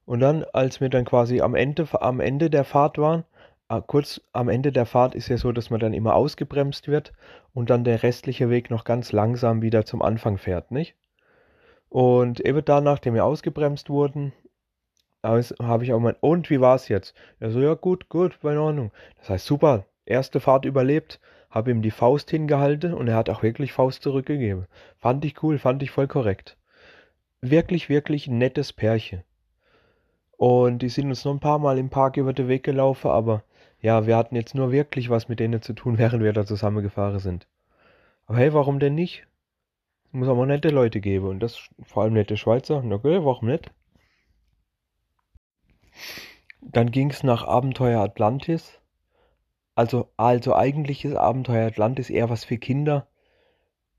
Und 0.04 0.20
dann, 0.20 0.44
als 0.52 0.80
wir 0.80 0.88
dann 0.88 1.04
quasi 1.04 1.40
am 1.40 1.56
Ende, 1.56 1.88
am 2.00 2.20
Ende 2.20 2.50
der 2.50 2.62
Fahrt 2.62 2.98
waren, 2.98 3.24
ah, 3.66 3.80
kurz 3.80 4.20
am 4.32 4.48
Ende 4.48 4.70
der 4.70 4.86
Fahrt 4.86 5.16
ist 5.16 5.26
ja 5.26 5.38
so, 5.38 5.50
dass 5.50 5.70
man 5.70 5.80
dann 5.80 5.92
immer 5.92 6.14
ausgebremst 6.14 6.86
wird 6.86 7.12
und 7.52 7.68
dann 7.68 7.82
der 7.82 8.04
restliche 8.04 8.48
Weg 8.48 8.70
noch 8.70 8.84
ganz 8.84 9.10
langsam 9.10 9.60
wieder 9.60 9.84
zum 9.84 10.02
Anfang 10.02 10.38
fährt, 10.38 10.70
nicht? 10.70 10.94
Und 11.92 12.40
eben 12.40 12.64
da, 12.64 12.80
nachdem 12.80 13.12
wir 13.12 13.26
ausgebremst 13.26 13.90
wurden, 13.90 14.32
habe 15.22 15.84
ich 15.84 15.92
auch 15.92 16.00
mal, 16.00 16.16
und 16.20 16.48
wie 16.48 16.58
war 16.58 16.74
es 16.74 16.88
jetzt? 16.88 17.14
Er 17.38 17.50
so, 17.50 17.60
ja 17.60 17.74
gut, 17.74 18.08
gut, 18.08 18.38
in 18.42 18.56
Ordnung. 18.56 18.92
Das 19.18 19.28
heißt, 19.28 19.44
super, 19.44 19.84
erste 20.06 20.40
Fahrt 20.40 20.64
überlebt, 20.64 21.20
habe 21.50 21.70
ihm 21.70 21.82
die 21.82 21.90
Faust 21.90 22.30
hingehalten 22.30 22.94
und 22.94 23.08
er 23.08 23.16
hat 23.16 23.28
auch 23.28 23.42
wirklich 23.42 23.74
Faust 23.74 24.02
zurückgegeben. 24.02 24.68
Fand 24.96 25.22
ich 25.26 25.42
cool, 25.42 25.58
fand 25.58 25.82
ich 25.82 25.90
voll 25.90 26.08
korrekt. 26.08 26.56
Wirklich, 27.42 27.90
wirklich 27.90 28.26
nettes 28.26 28.72
Pärchen. 28.72 29.22
Und 30.38 30.78
die 30.78 30.88
sind 30.88 31.10
uns 31.10 31.26
noch 31.26 31.34
ein 31.34 31.40
paar 31.40 31.58
Mal 31.58 31.76
im 31.76 31.90
Park 31.90 32.16
über 32.16 32.32
den 32.32 32.48
Weg 32.48 32.62
gelaufen, 32.62 33.10
aber 33.10 33.44
ja, 33.80 34.06
wir 34.06 34.16
hatten 34.16 34.34
jetzt 34.34 34.54
nur 34.54 34.72
wirklich 34.72 35.10
was 35.10 35.28
mit 35.28 35.40
denen 35.40 35.60
zu 35.60 35.74
tun, 35.74 35.98
während 35.98 36.24
wir 36.24 36.32
da 36.32 36.46
zusammengefahren 36.46 37.18
sind. 37.18 37.48
Aber 38.24 38.38
hey, 38.38 38.54
warum 38.54 38.80
denn 38.80 38.94
nicht? 38.94 39.26
Muss 40.12 40.28
auch 40.28 40.44
nette 40.44 40.68
Leute 40.68 41.00
geben 41.00 41.26
und 41.26 41.40
das 41.40 41.70
vor 41.82 42.02
allem 42.02 42.12
nette 42.12 42.36
Schweizer. 42.36 42.82
Na 42.84 42.96
okay, 42.96 43.24
warum 43.24 43.48
nicht? 43.48 43.70
Dann 46.60 46.90
ging 46.90 47.08
es 47.10 47.22
nach 47.22 47.44
Abenteuer 47.44 48.02
Atlantis. 48.02 48.78
Also, 49.74 50.10
also 50.18 50.54
eigentlich 50.54 51.06
ist 51.06 51.16
Abenteuer 51.16 51.66
Atlantis 51.66 52.10
eher 52.10 52.28
was 52.28 52.44
für 52.44 52.58
Kinder. 52.58 53.06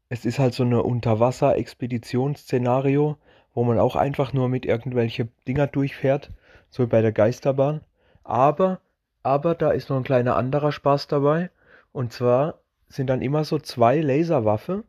Es 0.08 0.24
ist 0.24 0.38
halt 0.38 0.54
so 0.54 0.62
eine 0.62 0.84
Unterwasser-Expeditionsszenario, 0.84 3.18
wo 3.56 3.64
man 3.64 3.80
auch 3.80 3.96
einfach 3.96 4.34
nur 4.34 4.50
mit 4.50 4.68
irgendwelche 4.68 5.30
Dinger 5.48 5.66
durchfährt, 5.66 6.30
so 6.70 6.88
bei 6.88 7.02
der 7.02 7.12
Geisterbahn. 7.12 7.82
Aber, 8.24 8.82
aber 9.24 9.56
da 9.56 9.72
ist 9.72 9.90
noch 9.90 9.98
ein 9.98 10.04
kleiner 10.04 10.36
anderer 10.36 10.72
Spaß 10.72 11.08
dabei. 11.08 11.50
Und 11.92 12.14
zwar 12.14 12.60
sind 12.88 13.08
dann 13.08 13.24
immer 13.24 13.44
so 13.44 13.58
zwei 13.58 14.00
Laserwaffe, 14.00 14.84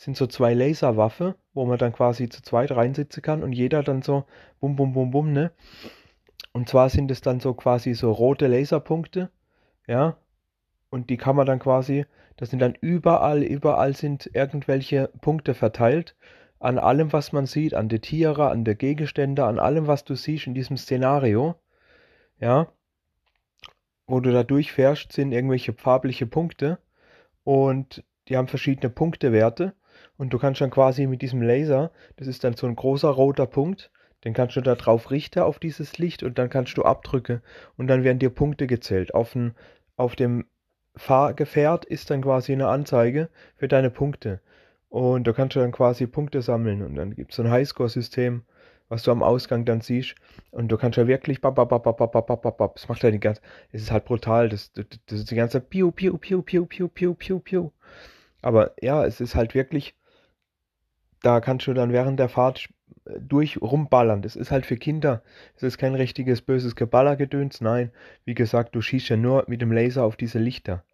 sind 0.00 0.16
so 0.16 0.26
zwei 0.26 0.54
Laserwaffe, 0.54 1.34
wo 1.52 1.66
man 1.66 1.76
dann 1.76 1.92
quasi 1.92 2.30
zu 2.30 2.40
zweit 2.40 2.70
reinsitzen 2.70 3.22
kann 3.22 3.42
und 3.42 3.52
jeder 3.52 3.82
dann 3.82 4.00
so 4.00 4.24
bum 4.58 4.74
bum 4.74 4.94
bum 4.94 5.10
bum, 5.10 5.32
ne? 5.32 5.52
Und 6.52 6.70
zwar 6.70 6.88
sind 6.88 7.10
es 7.10 7.20
dann 7.20 7.38
so 7.38 7.52
quasi 7.52 7.92
so 7.92 8.10
rote 8.10 8.46
Laserpunkte, 8.46 9.30
ja. 9.86 10.16
Und 10.88 11.10
die 11.10 11.18
kann 11.18 11.36
man 11.36 11.46
dann 11.46 11.58
quasi, 11.58 12.06
das 12.38 12.48
sind 12.48 12.60
dann 12.60 12.74
überall, 12.80 13.42
überall 13.42 13.94
sind 13.94 14.30
irgendwelche 14.32 15.10
Punkte 15.20 15.52
verteilt. 15.52 16.16
An 16.60 16.78
allem, 16.78 17.12
was 17.12 17.32
man 17.32 17.44
sieht, 17.44 17.74
an 17.74 17.90
der 17.90 18.00
Tiere, 18.00 18.48
an 18.48 18.64
der 18.64 18.76
Gegenstände, 18.76 19.44
an 19.44 19.58
allem, 19.58 19.86
was 19.86 20.04
du 20.04 20.14
siehst 20.14 20.46
in 20.46 20.54
diesem 20.54 20.78
Szenario, 20.78 21.56
ja. 22.38 22.68
Wo 24.06 24.20
du 24.20 24.32
da 24.32 24.44
durchfährst, 24.44 25.12
sind 25.12 25.32
irgendwelche 25.32 25.74
farbliche 25.74 26.26
Punkte 26.26 26.78
und 27.44 28.02
die 28.28 28.38
haben 28.38 28.48
verschiedene 28.48 28.88
Punktewerte 28.88 29.74
und 30.20 30.34
du 30.34 30.38
kannst 30.38 30.60
dann 30.60 30.70
quasi 30.70 31.06
mit 31.06 31.22
diesem 31.22 31.40
Laser, 31.40 31.92
das 32.16 32.28
ist 32.28 32.44
dann 32.44 32.52
so 32.52 32.66
ein 32.66 32.76
großer 32.76 33.08
roter 33.08 33.46
Punkt, 33.46 33.90
den 34.22 34.34
kannst 34.34 34.54
du 34.54 34.60
da 34.60 34.74
drauf 34.74 35.10
richten 35.10 35.38
auf 35.38 35.58
dieses 35.58 35.96
Licht 35.96 36.22
und 36.22 36.38
dann 36.38 36.50
kannst 36.50 36.76
du 36.76 36.82
abdrücken 36.82 37.40
und 37.78 37.86
dann 37.86 38.04
werden 38.04 38.18
dir 38.18 38.28
Punkte 38.28 38.66
gezählt. 38.66 39.14
Auf, 39.14 39.34
ein, 39.34 39.54
auf 39.96 40.16
dem 40.16 40.44
Fahrgefährt 40.94 41.86
ist 41.86 42.10
dann 42.10 42.20
quasi 42.20 42.52
eine 42.52 42.68
Anzeige 42.68 43.30
für 43.56 43.66
deine 43.66 43.88
Punkte. 43.88 44.42
Und 44.90 45.26
da 45.26 45.32
kannst 45.32 45.56
du 45.56 45.60
dann 45.60 45.72
quasi 45.72 46.06
Punkte 46.06 46.42
sammeln 46.42 46.82
und 46.82 46.96
dann 46.96 47.14
gibt 47.14 47.30
es 47.30 47.36
so 47.36 47.42
ein 47.42 47.50
Highscore-System, 47.50 48.42
was 48.90 49.04
du 49.04 49.12
am 49.12 49.22
Ausgang 49.22 49.64
dann 49.64 49.80
siehst. 49.80 50.16
Und 50.50 50.68
du 50.68 50.76
kannst 50.76 50.98
ja 50.98 51.06
wirklich 51.06 51.40
bap, 51.40 51.54
bap, 51.54 51.70
bap, 51.70 51.82
bap, 51.82 51.96
bap, 51.96 52.12
bap, 52.12 52.42
bap, 52.42 52.58
bap. 52.58 52.74
Das 52.74 52.90
macht 52.90 53.02
ja 53.02 53.10
die 53.10 53.20
ganze, 53.20 53.40
es 53.72 53.80
ist 53.80 53.90
halt 53.90 54.04
brutal. 54.04 54.50
Das, 54.50 54.70
das, 54.74 54.84
das 55.06 55.20
ist 55.20 55.30
die 55.30 55.36
ganze 55.36 55.62
Piu, 55.62 55.90
Piu, 55.92 56.18
Piu, 56.18 56.42
Piu, 56.42 56.66
Piu, 56.66 56.88
Piu, 56.88 57.14
Piu, 57.14 57.38
Piu. 57.38 57.70
Aber 58.42 58.74
ja, 58.82 59.06
es 59.06 59.22
ist 59.22 59.34
halt 59.34 59.54
wirklich, 59.54 59.94
da 61.22 61.40
kannst 61.40 61.66
du 61.66 61.74
dann 61.74 61.92
während 61.92 62.18
der 62.18 62.28
Fahrt 62.28 62.68
durch 63.18 63.60
rumballern. 63.60 64.22
Das 64.22 64.36
ist 64.36 64.50
halt 64.50 64.66
für 64.66 64.76
Kinder. 64.76 65.22
Es 65.56 65.62
ist 65.62 65.78
kein 65.78 65.94
richtiges 65.94 66.42
böses 66.42 66.76
Geballergedöns. 66.76 67.60
Nein, 67.60 67.92
wie 68.24 68.34
gesagt, 68.34 68.74
du 68.74 68.80
schießt 68.80 69.08
ja 69.08 69.16
nur 69.16 69.44
mit 69.46 69.60
dem 69.60 69.72
Laser 69.72 70.04
auf 70.04 70.16
diese 70.16 70.38
Lichter. 70.38 70.84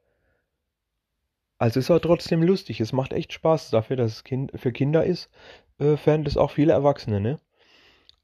Also 1.59 1.81
ist 1.81 1.91
aber 1.91 2.01
trotzdem 2.01 2.43
lustig. 2.43 2.81
Es 2.81 2.93
macht 2.93 3.13
echt 3.13 3.33
Spaß 3.33 3.71
dafür, 3.71 3.97
dass 3.97 4.13
es 4.13 4.25
kind, 4.25 4.53
für 4.55 4.73
Kinder 4.73 5.05
ist. 5.05 5.31
Äh, 5.79 5.97
fern 5.97 6.25
das 6.25 6.37
auch 6.37 6.51
viele 6.51 6.73
Erwachsene, 6.73 7.21
ne? 7.21 7.39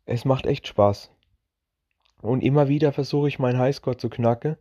Es 0.04 0.25
macht 0.25 0.47
echt 0.47 0.66
Spaß. 0.66 1.11
Und 2.21 2.42
immer 2.42 2.68
wieder 2.68 2.92
versuche 2.92 3.28
ich 3.28 3.38
meinen 3.38 3.59
Highscore 3.59 3.97
zu 3.97 4.11
knacken. 4.11 4.56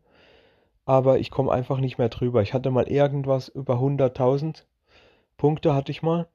Aber 0.85 1.19
ich 1.19 1.31
komme 1.31 1.51
einfach 1.51 1.79
nicht 1.79 1.97
mehr 1.97 2.09
drüber. 2.09 2.41
Ich 2.41 2.53
hatte 2.53 2.71
mal 2.71 2.87
irgendwas 2.87 3.49
über 3.49 3.75
100.000 3.75 4.63
Punkte 5.37 5.73
hatte 5.73 5.91
ich 5.91 6.01
mal. 6.01 6.27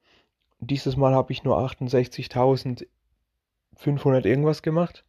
Dieses 0.60 0.96
Mal 0.96 1.14
habe 1.14 1.32
ich 1.32 1.44
nur 1.44 1.58
68.500 1.58 2.86
irgendwas 4.24 4.62
gemacht. 4.62 5.04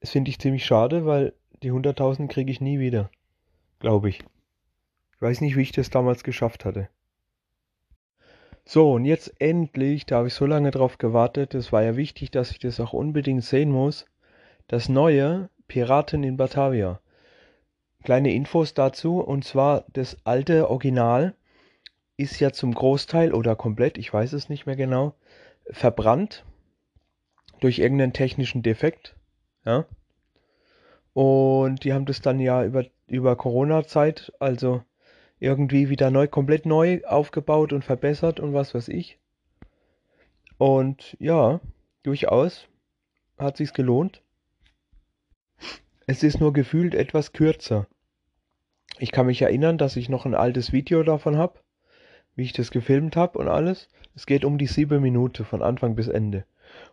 Das 0.00 0.10
finde 0.10 0.30
ich 0.30 0.38
ziemlich 0.38 0.64
schade, 0.66 1.06
weil 1.06 1.32
die 1.62 1.70
100.000 1.72 2.28
kriege 2.28 2.50
ich 2.50 2.60
nie 2.60 2.80
wieder. 2.80 3.10
Glaube 3.78 4.08
ich. 4.08 4.18
Ich 5.14 5.22
weiß 5.22 5.40
nicht, 5.40 5.56
wie 5.56 5.62
ich 5.62 5.72
das 5.72 5.90
damals 5.90 6.24
geschafft 6.24 6.64
hatte. 6.64 6.88
So, 8.64 8.92
und 8.92 9.04
jetzt 9.04 9.40
endlich, 9.40 10.06
da 10.06 10.18
habe 10.18 10.28
ich 10.28 10.34
so 10.34 10.46
lange 10.46 10.70
drauf 10.70 10.98
gewartet, 10.98 11.54
es 11.54 11.72
war 11.72 11.82
ja 11.82 11.96
wichtig, 11.96 12.30
dass 12.30 12.50
ich 12.50 12.58
das 12.58 12.78
auch 12.80 12.92
unbedingt 12.92 13.44
sehen 13.44 13.70
muss, 13.70 14.06
das 14.68 14.88
neue 14.88 15.50
Piraten 15.66 16.22
in 16.22 16.36
Batavia. 16.36 17.00
Kleine 18.04 18.32
Infos 18.32 18.74
dazu, 18.74 19.20
und 19.20 19.44
zwar 19.44 19.84
das 19.92 20.16
alte 20.24 20.70
Original 20.70 21.34
ist 22.16 22.40
ja 22.40 22.52
zum 22.52 22.74
Großteil 22.74 23.32
oder 23.32 23.56
komplett, 23.56 23.98
ich 23.98 24.12
weiß 24.12 24.32
es 24.32 24.48
nicht 24.48 24.66
mehr 24.66 24.76
genau, 24.76 25.14
verbrannt 25.70 26.44
durch 27.60 27.78
irgendeinen 27.78 28.12
technischen 28.12 28.62
Defekt. 28.62 29.16
Ja. 29.64 29.86
Und 31.14 31.84
die 31.84 31.92
haben 31.92 32.06
das 32.06 32.20
dann 32.20 32.40
ja 32.40 32.64
über, 32.64 32.84
über 33.06 33.36
Corona-Zeit, 33.36 34.32
also 34.40 34.82
irgendwie 35.38 35.88
wieder 35.88 36.10
neu, 36.10 36.28
komplett 36.28 36.66
neu 36.66 37.02
aufgebaut 37.04 37.72
und 37.72 37.84
verbessert 37.84 38.40
und 38.40 38.54
was 38.54 38.74
weiß 38.74 38.88
ich. 38.88 39.18
Und 40.58 41.16
ja, 41.18 41.60
durchaus 42.02 42.68
hat 43.38 43.56
sich's 43.56 43.74
gelohnt. 43.74 44.22
Es 46.06 46.22
ist 46.22 46.40
nur 46.40 46.52
gefühlt 46.52 46.94
etwas 46.94 47.32
kürzer. 47.32 47.86
Ich 48.98 49.12
kann 49.12 49.26
mich 49.26 49.42
erinnern, 49.42 49.78
dass 49.78 49.96
ich 49.96 50.08
noch 50.08 50.26
ein 50.26 50.34
altes 50.34 50.72
Video 50.72 51.02
davon 51.02 51.36
habe 51.36 51.58
wie 52.36 52.42
ich 52.42 52.52
das 52.52 52.70
gefilmt 52.70 53.16
habe 53.16 53.38
und 53.38 53.48
alles. 53.48 53.88
Es 54.14 54.26
geht 54.26 54.44
um 54.44 54.58
die 54.58 54.66
sieben 54.66 55.00
Minuten 55.02 55.44
von 55.44 55.62
Anfang 55.62 55.94
bis 55.94 56.08
Ende. 56.08 56.44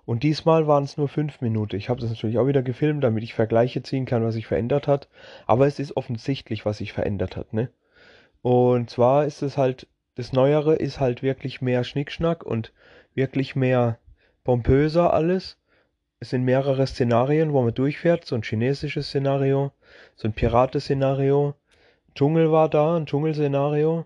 Und 0.06 0.24
diesmal 0.24 0.68
waren 0.68 0.84
es 0.84 0.98
nur 0.98 1.08
fünf 1.08 1.42
Minuten. 1.42 1.76
Ich 1.76 1.90
habe 1.90 2.02
das 2.02 2.10
natürlich 2.10 2.38
auch 2.38 2.48
wieder 2.48 2.64
gefilmt, 2.64 3.04
damit 3.04 3.24
ich 3.24 3.34
Vergleiche 3.34 3.84
ziehen 3.84 4.06
kann, 4.06 4.24
was 4.24 4.34
sich 4.34 4.48
verändert 4.48 4.88
hat. 4.88 5.08
Aber 5.46 5.68
es 5.68 5.80
ist 5.80 5.96
offensichtlich, 5.96 6.66
was 6.66 6.80
sich 6.80 6.94
verändert 6.94 7.38
hat, 7.38 7.54
ne? 7.54 7.70
Und 8.42 8.90
zwar 8.90 9.26
ist 9.26 9.42
es 9.42 9.58
halt, 9.58 9.88
das 10.16 10.34
Neuere 10.34 10.76
ist 10.76 11.00
halt 11.00 11.22
wirklich 11.22 11.62
mehr 11.62 11.84
Schnickschnack 11.84 12.44
und 12.44 12.74
wirklich 13.14 13.56
mehr 13.56 14.00
pompöser 14.44 15.14
alles. 15.14 15.58
Es 16.20 16.32
sind 16.32 16.44
mehrere 16.44 16.88
Szenarien, 16.88 17.54
wo 17.54 17.62
man 17.62 17.74
durchfährt. 17.74 18.26
So 18.26 18.36
ein 18.36 18.44
chinesisches 18.44 19.08
Szenario, 19.08 19.72
so 20.16 20.28
ein 20.28 20.34
Piratenszenario. 20.34 21.56
Dschungel 22.16 22.52
war 22.52 22.70
da, 22.70 22.98
ein 22.98 23.06
Dschungelszenario. 23.06 24.06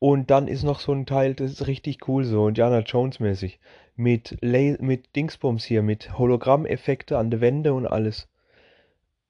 Und 0.00 0.30
dann 0.30 0.46
ist 0.46 0.62
noch 0.62 0.78
so 0.78 0.92
ein 0.92 1.06
Teil, 1.06 1.34
das 1.34 1.50
ist 1.52 1.66
richtig 1.66 2.06
cool, 2.08 2.24
so 2.24 2.46
Indiana 2.46 2.80
Jones 2.80 3.18
mäßig. 3.18 3.58
Mit, 3.96 4.38
mit 4.42 5.16
Dingsbums 5.16 5.64
hier, 5.64 5.82
mit 5.82 6.16
Hologrammeffekte 6.16 7.18
an 7.18 7.30
der 7.30 7.40
Wände 7.40 7.74
und 7.74 7.86
alles. 7.86 8.28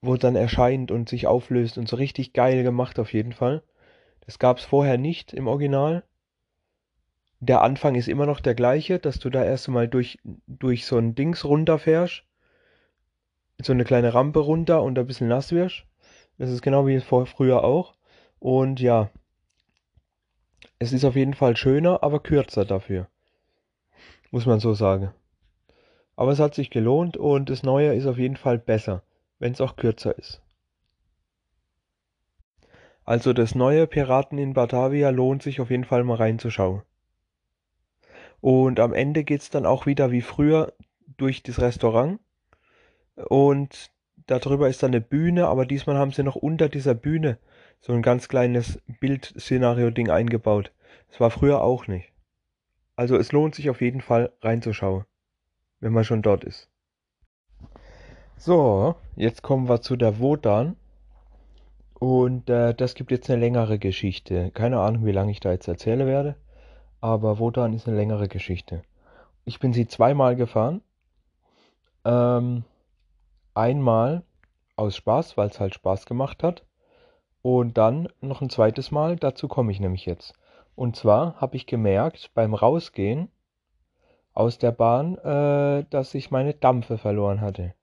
Wo 0.02 0.16
dann 0.16 0.37
erscheint 0.37 0.90
und 0.90 1.08
sich 1.08 1.26
auflöst 1.26 1.78
und 1.78 1.88
so 1.88 1.96
richtig 1.96 2.34
geil 2.34 2.62
gemacht 2.62 2.98
auf 2.98 3.14
jeden 3.14 3.32
Fall. 3.32 3.62
Das 4.26 4.38
gab's 4.38 4.64
vorher 4.64 4.98
nicht 4.98 5.32
im 5.32 5.46
Original. 5.46 6.04
Der 7.40 7.62
Anfang 7.62 7.94
ist 7.94 8.08
immer 8.08 8.26
noch 8.26 8.40
der 8.40 8.54
gleiche, 8.54 8.98
dass 8.98 9.18
du 9.18 9.30
da 9.30 9.42
erst 9.44 9.68
einmal 9.68 9.88
durch, 9.88 10.18
durch 10.46 10.84
so 10.84 10.98
ein 10.98 11.14
Dings 11.14 11.46
runterfährst. 11.46 12.25
So 13.62 13.72
eine 13.72 13.84
kleine 13.84 14.12
Rampe 14.12 14.40
runter 14.40 14.82
und 14.82 14.98
ein 14.98 15.06
bisschen 15.06 15.28
nass 15.28 15.50
wirst. 15.52 15.84
Das 16.37 16.50
ist 16.50 16.62
genau 16.62 16.87
wie 16.87 17.00
vor, 17.00 17.26
früher 17.26 17.64
auch. 17.64 17.94
Und 18.38 18.80
ja, 18.80 19.10
es 20.78 20.92
ist 20.92 21.04
auf 21.04 21.16
jeden 21.16 21.35
Fall 21.35 21.56
schöner, 21.56 22.02
aber 22.02 22.20
kürzer 22.20 22.64
dafür. 22.64 23.08
Muss 24.30 24.47
man 24.47 24.61
so 24.61 24.75
sagen. 24.75 25.12
Aber 26.16 26.32
es 26.32 26.38
hat 26.38 26.54
sich 26.54 26.70
gelohnt 26.70 27.16
und 27.16 27.50
das 27.50 27.62
Neue 27.62 27.94
ist 27.94 28.06
auf 28.06 28.18
jeden 28.18 28.37
Fall 28.37 28.58
besser, 28.58 29.02
wenn 29.38 29.52
es 29.52 29.61
auch 29.61 29.76
kürzer 29.76 30.16
ist. 30.18 30.42
Also 33.04 33.32
das 33.32 33.54
neue 33.54 33.87
Piraten 33.87 34.37
in 34.37 34.52
Batavia 34.52 35.11
lohnt 35.11 35.42
sich 35.42 35.61
auf 35.61 35.70
jeden 35.70 35.85
Fall 35.85 36.04
mal 36.04 36.16
reinzuschauen. 36.16 36.82
Und 38.40 38.80
am 38.80 38.92
Ende 38.92 39.25
geht 39.25 39.40
es 39.40 39.50
dann 39.50 39.64
auch 39.64 39.87
wieder 39.87 40.11
wie 40.11 40.20
früher 40.20 40.75
durch 41.16 41.42
das 41.42 41.58
Restaurant. 41.61 42.20
Und 43.16 43.90
darüber 44.26 44.68
ist 44.68 44.82
dann 44.82 44.90
eine 44.90 45.00
Bühne, 45.00 45.49
aber 45.49 45.64
diesmal 45.64 45.97
haben 45.97 46.12
sie 46.12 46.23
noch 46.23 46.37
unter 46.37 46.68
dieser 46.68 46.94
Bühne 46.94 47.38
so 47.80 47.92
ein 47.92 48.02
ganz 48.02 48.28
kleines 48.28 48.80
Bildszenario-Ding 49.00 50.11
eingebaut. 50.11 50.73
Das 51.08 51.20
war 51.20 51.30
früher 51.30 51.62
auch 51.62 51.87
nicht. 51.87 52.12
Also 52.97 53.16
es 53.16 53.32
lohnt 53.32 53.54
sich 53.54 53.70
auf 53.70 53.80
jeden 53.80 54.00
Fall 54.00 54.32
reinzuschauen, 54.42 55.04
wenn 55.80 55.92
man 55.92 56.04
schon 56.04 56.23
dort 56.23 56.44
ist. 56.44 56.68
So, 58.37 58.94
jetzt 59.16 59.42
kommen 59.42 59.68
wir 59.68 59.80
zu 59.80 59.97
der 59.97 60.18
Wodan. 60.18 60.76
Und 61.94 62.49
äh, 62.49 62.75
das 62.75 62.94
gibt 62.94 63.11
jetzt 63.11 63.28
eine 63.28 63.40
längere 63.40 63.78
Geschichte. 63.78 64.50
Keine 64.52 64.80
Ahnung, 64.80 65.04
wie 65.04 65.12
lange 65.12 65.32
ich 65.32 65.40
da 65.40 65.50
jetzt 65.50 65.66
erzählen 65.66 66.06
werde. 66.06 66.37
Aber 67.00 67.38
Wodan 67.38 67.73
ist 67.73 67.88
eine 67.88 67.97
längere 67.97 68.28
Geschichte. 68.28 68.82
Ich 69.44 69.58
bin 69.58 69.73
sie 69.73 69.88
zweimal 69.88 70.37
gefahren. 70.37 70.82
Ähm, 72.04 72.64
einmal 73.54 74.23
aus 74.76 74.94
Spaß, 74.97 75.37
weil 75.37 75.49
es 75.49 75.58
halt 75.58 75.75
Spaß 75.75 76.06
gemacht 76.06 76.42
hat. 76.42 76.64
Und 77.42 77.78
dann 77.78 78.09
noch 78.21 78.40
ein 78.40 78.50
zweites 78.50 78.90
Mal, 78.90 79.16
dazu 79.16 79.49
komme 79.49 79.73
ich 79.73 79.80
nämlich 79.80 80.07
jetzt. 80.07 80.35
Und 80.75 80.97
zwar 80.97 81.40
habe 81.40 81.57
ich 81.57 81.66
gemerkt 81.66 82.30
beim 82.35 82.54
Rausgehen 82.54 83.28
aus 84.33 84.59
der 84.59 84.73
Bahn, 84.73 85.16
äh, 85.18 85.84
dass 85.91 86.15
ich 86.15 86.30
meine 86.30 86.54
Dampfe 86.54 86.99
verloren 86.99 87.41
hatte. 87.41 87.75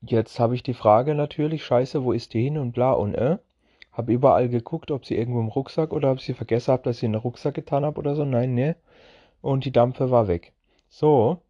Jetzt 0.00 0.38
habe 0.38 0.54
ich 0.54 0.62
die 0.62 0.74
Frage 0.74 1.14
natürlich, 1.14 1.64
scheiße, 1.64 2.04
wo 2.04 2.12
ist 2.12 2.34
die 2.34 2.42
hin 2.44 2.58
und 2.58 2.72
bla 2.72 2.92
und 2.92 3.14
äh. 3.14 3.38
Habe 3.92 4.12
überall 4.12 4.48
geguckt, 4.48 4.90
ob 4.90 5.06
sie 5.06 5.16
irgendwo 5.16 5.40
im 5.40 5.48
Rucksack 5.48 5.92
oder 5.92 6.10
ob 6.10 6.20
sie 6.20 6.34
vergessen 6.34 6.72
habe, 6.72 6.82
dass 6.82 6.98
ich 6.98 7.04
in 7.04 7.12
den 7.12 7.20
Rucksack 7.20 7.54
getan 7.54 7.84
habe 7.84 7.98
oder 7.98 8.14
so. 8.14 8.24
Nein, 8.24 8.54
ne. 8.54 8.76
Und 9.40 9.64
die 9.64 9.72
Dampfe 9.72 10.10
war 10.10 10.28
weg. 10.28 10.52
So. 10.88 11.40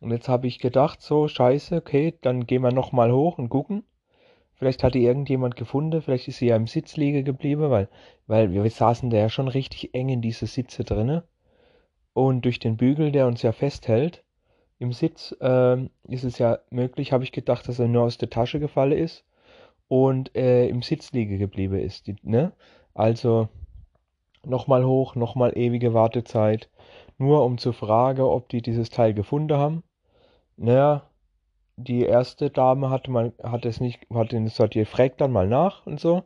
Und 0.00 0.10
jetzt 0.12 0.28
habe 0.28 0.46
ich 0.46 0.58
gedacht, 0.58 1.02
so, 1.02 1.28
scheiße, 1.28 1.76
okay, 1.76 2.14
dann 2.22 2.46
gehen 2.46 2.62
wir 2.62 2.72
nochmal 2.72 3.12
hoch 3.12 3.38
und 3.38 3.48
gucken. 3.48 3.84
Vielleicht 4.58 4.82
hat 4.82 4.94
die 4.94 5.04
irgendjemand 5.04 5.54
gefunden, 5.56 6.02
vielleicht 6.02 6.26
ist 6.26 6.38
sie 6.38 6.48
ja 6.48 6.56
im 6.56 6.66
Sitz 6.66 6.96
liegen 6.96 7.24
geblieben, 7.24 7.70
weil, 7.70 7.88
weil 8.26 8.52
wir 8.52 8.68
saßen 8.68 9.08
da 9.08 9.16
ja 9.16 9.28
schon 9.28 9.48
richtig 9.48 9.94
eng 9.94 10.08
in 10.08 10.20
diese 10.20 10.46
Sitze 10.46 10.82
drinne. 10.82 11.24
Und 12.12 12.44
durch 12.44 12.58
den 12.58 12.76
Bügel, 12.76 13.12
der 13.12 13.28
uns 13.28 13.42
ja 13.42 13.52
festhält, 13.52 14.24
im 14.80 14.92
Sitz, 14.92 15.34
äh, 15.40 15.76
ist 16.08 16.24
es 16.24 16.38
ja 16.38 16.58
möglich, 16.70 17.12
habe 17.12 17.22
ich 17.22 17.30
gedacht, 17.30 17.68
dass 17.68 17.78
er 17.78 17.86
nur 17.86 18.02
aus 18.02 18.18
der 18.18 18.30
Tasche 18.30 18.58
gefallen 18.58 18.98
ist 18.98 19.24
und 19.86 20.34
äh, 20.36 20.68
im 20.68 20.82
Sitz 20.82 21.12
liegen 21.12 21.38
geblieben 21.38 21.78
ist. 21.78 22.08
Die, 22.08 22.16
ne? 22.22 22.52
Also 22.94 23.48
nochmal 24.44 24.84
hoch, 24.84 25.14
nochmal 25.14 25.56
ewige 25.56 25.94
Wartezeit, 25.94 26.68
nur 27.16 27.44
um 27.44 27.58
zu 27.58 27.72
fragen, 27.72 28.22
ob 28.22 28.48
die 28.48 28.62
dieses 28.62 28.90
Teil 28.90 29.14
gefunden 29.14 29.56
haben. 29.56 29.82
Naja, 30.56 31.07
die 31.78 32.02
erste 32.02 32.50
Dame 32.50 32.90
hatte 32.90 33.10
mal, 33.10 33.32
hat 33.40 33.64
es 33.64 33.80
nicht, 33.80 34.00
hat 34.12 34.30
gesagt, 34.30 34.74
ihr 34.74 34.86
fragt 34.86 35.20
dann 35.20 35.30
mal 35.30 35.46
nach 35.46 35.86
und 35.86 36.00
so. 36.00 36.24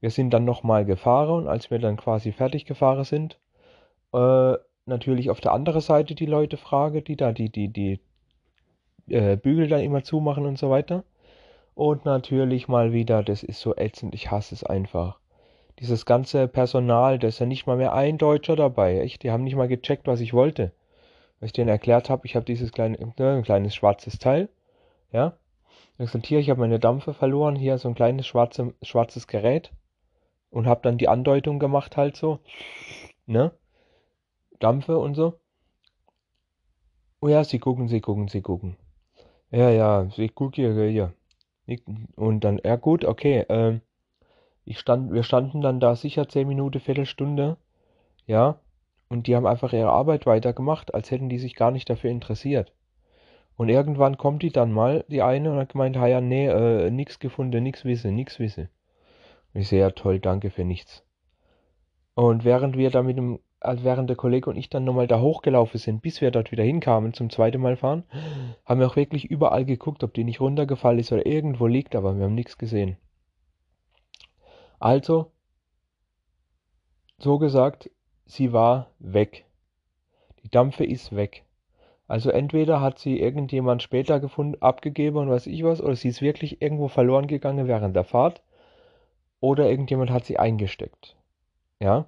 Wir 0.00 0.10
sind 0.10 0.30
dann 0.30 0.44
nochmal 0.44 0.84
gefahren 0.84 1.42
und 1.42 1.48
als 1.48 1.70
wir 1.70 1.80
dann 1.80 1.96
quasi 1.96 2.30
fertig 2.30 2.66
gefahren 2.66 3.02
sind, 3.02 3.38
äh, 4.14 4.54
natürlich 4.86 5.30
auf 5.30 5.40
der 5.40 5.52
anderen 5.52 5.80
Seite 5.80 6.14
die 6.14 6.26
Leute 6.26 6.56
frage, 6.56 7.02
die 7.02 7.16
da 7.16 7.32
die, 7.32 7.50
die, 7.50 7.68
die 7.68 8.00
äh, 9.08 9.36
Bügel 9.36 9.66
dann 9.66 9.80
immer 9.80 10.04
zumachen 10.04 10.46
und 10.46 10.56
so 10.56 10.70
weiter. 10.70 11.02
Und 11.74 12.04
natürlich 12.04 12.68
mal 12.68 12.92
wieder, 12.92 13.24
das 13.24 13.42
ist 13.42 13.60
so 13.60 13.74
ätzend, 13.76 14.14
ich 14.14 14.30
hasse 14.30 14.54
es 14.54 14.62
einfach. 14.62 15.18
Dieses 15.80 16.06
ganze 16.06 16.46
Personal, 16.46 17.18
da 17.18 17.26
ist 17.28 17.40
ja 17.40 17.46
nicht 17.46 17.66
mal 17.66 17.76
mehr 17.76 17.92
ein 17.92 18.18
Deutscher 18.18 18.54
dabei, 18.54 19.00
echt, 19.00 19.24
die 19.24 19.32
haben 19.32 19.44
nicht 19.44 19.56
mal 19.56 19.68
gecheckt, 19.68 20.06
was 20.06 20.20
ich 20.20 20.32
wollte. 20.32 20.72
Was 21.40 21.48
ich 21.48 21.52
denen 21.54 21.68
erklärt 21.68 22.08
habe, 22.08 22.26
ich 22.26 22.36
habe 22.36 22.46
dieses 22.46 22.72
kleine, 22.72 22.98
ne, 23.18 23.32
ein 23.36 23.42
kleines 23.42 23.74
schwarzes 23.74 24.18
Teil 24.18 24.48
ja. 25.12 25.36
Ich 25.98 26.10
hier, 26.26 26.40
ich 26.40 26.50
habe 26.50 26.60
meine 26.60 26.78
Dampfe 26.78 27.14
verloren, 27.14 27.56
hier 27.56 27.78
so 27.78 27.88
ein 27.88 27.94
kleines 27.94 28.26
schwarze, 28.26 28.74
schwarzes 28.82 29.26
Gerät 29.26 29.72
und 30.50 30.66
habe 30.66 30.82
dann 30.82 30.98
die 30.98 31.08
Andeutung 31.08 31.58
gemacht 31.58 31.96
halt 31.96 32.16
so, 32.16 32.40
ne? 33.26 33.52
Dampfe 34.58 34.98
und 34.98 35.14
so. 35.14 35.40
Oh 37.20 37.28
ja, 37.28 37.44
sie 37.44 37.58
gucken, 37.58 37.88
sie 37.88 38.00
gucken, 38.00 38.28
sie 38.28 38.42
gucken. 38.42 38.76
Ja, 39.50 39.70
ja, 39.70 40.08
ich 40.16 40.34
gucke 40.34 40.56
hier, 40.56 40.74
hier. 40.88 41.14
Und 42.14 42.40
dann, 42.44 42.60
ja 42.64 42.76
gut, 42.76 43.04
okay, 43.04 43.44
ähm, 43.48 43.80
ich 44.64 44.78
stand, 44.78 45.12
wir 45.12 45.22
standen 45.22 45.60
dann 45.60 45.80
da 45.80 45.96
sicher 45.96 46.28
zehn 46.28 46.46
Minuten, 46.48 46.80
Viertelstunde, 46.80 47.56
ja, 48.26 48.60
und 49.08 49.26
die 49.26 49.36
haben 49.36 49.46
einfach 49.46 49.72
ihre 49.72 49.90
Arbeit 49.90 50.26
weitergemacht, 50.26 50.94
als 50.94 51.10
hätten 51.10 51.28
die 51.28 51.38
sich 51.38 51.54
gar 51.54 51.70
nicht 51.70 51.88
dafür 51.88 52.10
interessiert. 52.10 52.72
Und 53.56 53.70
irgendwann 53.70 54.18
kommt 54.18 54.42
die 54.42 54.50
dann 54.50 54.70
mal, 54.70 55.04
die 55.08 55.22
eine, 55.22 55.50
und 55.50 55.58
hat 55.58 55.70
gemeint, 55.70 55.96
ja, 55.96 56.20
nee, 56.20 56.46
äh, 56.46 56.90
nix 56.90 57.18
gefunden, 57.18 57.62
nix 57.62 57.84
wisse, 57.84 58.12
nix 58.12 58.38
wisse. 58.38 58.68
Und 59.54 59.62
ich 59.62 59.68
sehe, 59.68 59.80
ja 59.80 59.90
toll, 59.90 60.20
danke 60.20 60.50
für 60.50 60.64
nichts. 60.64 61.04
Und 62.14 62.44
während 62.44 62.76
wir 62.76 62.90
da 62.90 63.02
mit 63.02 63.16
dem, 63.16 63.40
also 63.60 63.84
während 63.84 64.10
der 64.10 64.16
Kollege 64.16 64.50
und 64.50 64.56
ich 64.56 64.68
dann 64.68 64.84
nochmal 64.84 65.06
da 65.06 65.20
hochgelaufen 65.20 65.80
sind, 65.80 66.02
bis 66.02 66.20
wir 66.20 66.30
dort 66.30 66.52
wieder 66.52 66.64
hinkamen 66.64 67.14
zum 67.14 67.30
zweiten 67.30 67.60
Mal 67.60 67.76
fahren, 67.76 68.04
haben 68.66 68.80
wir 68.80 68.86
auch 68.86 68.96
wirklich 68.96 69.24
überall 69.24 69.64
geguckt, 69.64 70.04
ob 70.04 70.12
die 70.12 70.24
nicht 70.24 70.40
runtergefallen 70.40 70.98
ist 70.98 71.12
oder 71.12 71.24
irgendwo 71.24 71.66
liegt, 71.66 71.96
aber 71.96 72.16
wir 72.16 72.24
haben 72.24 72.34
nichts 72.34 72.58
gesehen. 72.58 72.98
Also, 74.78 75.32
so 77.18 77.38
gesagt, 77.38 77.90
sie 78.26 78.52
war 78.52 78.90
weg. 78.98 79.46
Die 80.42 80.50
Dampfe 80.50 80.84
ist 80.84 81.16
weg. 81.16 81.45
Also 82.08 82.30
entweder 82.30 82.80
hat 82.80 82.98
sie 82.98 83.18
irgendjemand 83.20 83.82
später 83.82 84.20
gefunden, 84.20 84.60
abgegeben 84.62 85.16
und 85.16 85.30
weiß 85.30 85.46
ich 85.48 85.64
was, 85.64 85.80
oder 85.80 85.96
sie 85.96 86.08
ist 86.08 86.22
wirklich 86.22 86.62
irgendwo 86.62 86.88
verloren 86.88 87.26
gegangen 87.26 87.66
während 87.66 87.96
der 87.96 88.04
Fahrt, 88.04 88.42
oder 89.40 89.68
irgendjemand 89.68 90.10
hat 90.10 90.24
sie 90.24 90.38
eingesteckt. 90.38 91.16
Ja. 91.80 92.06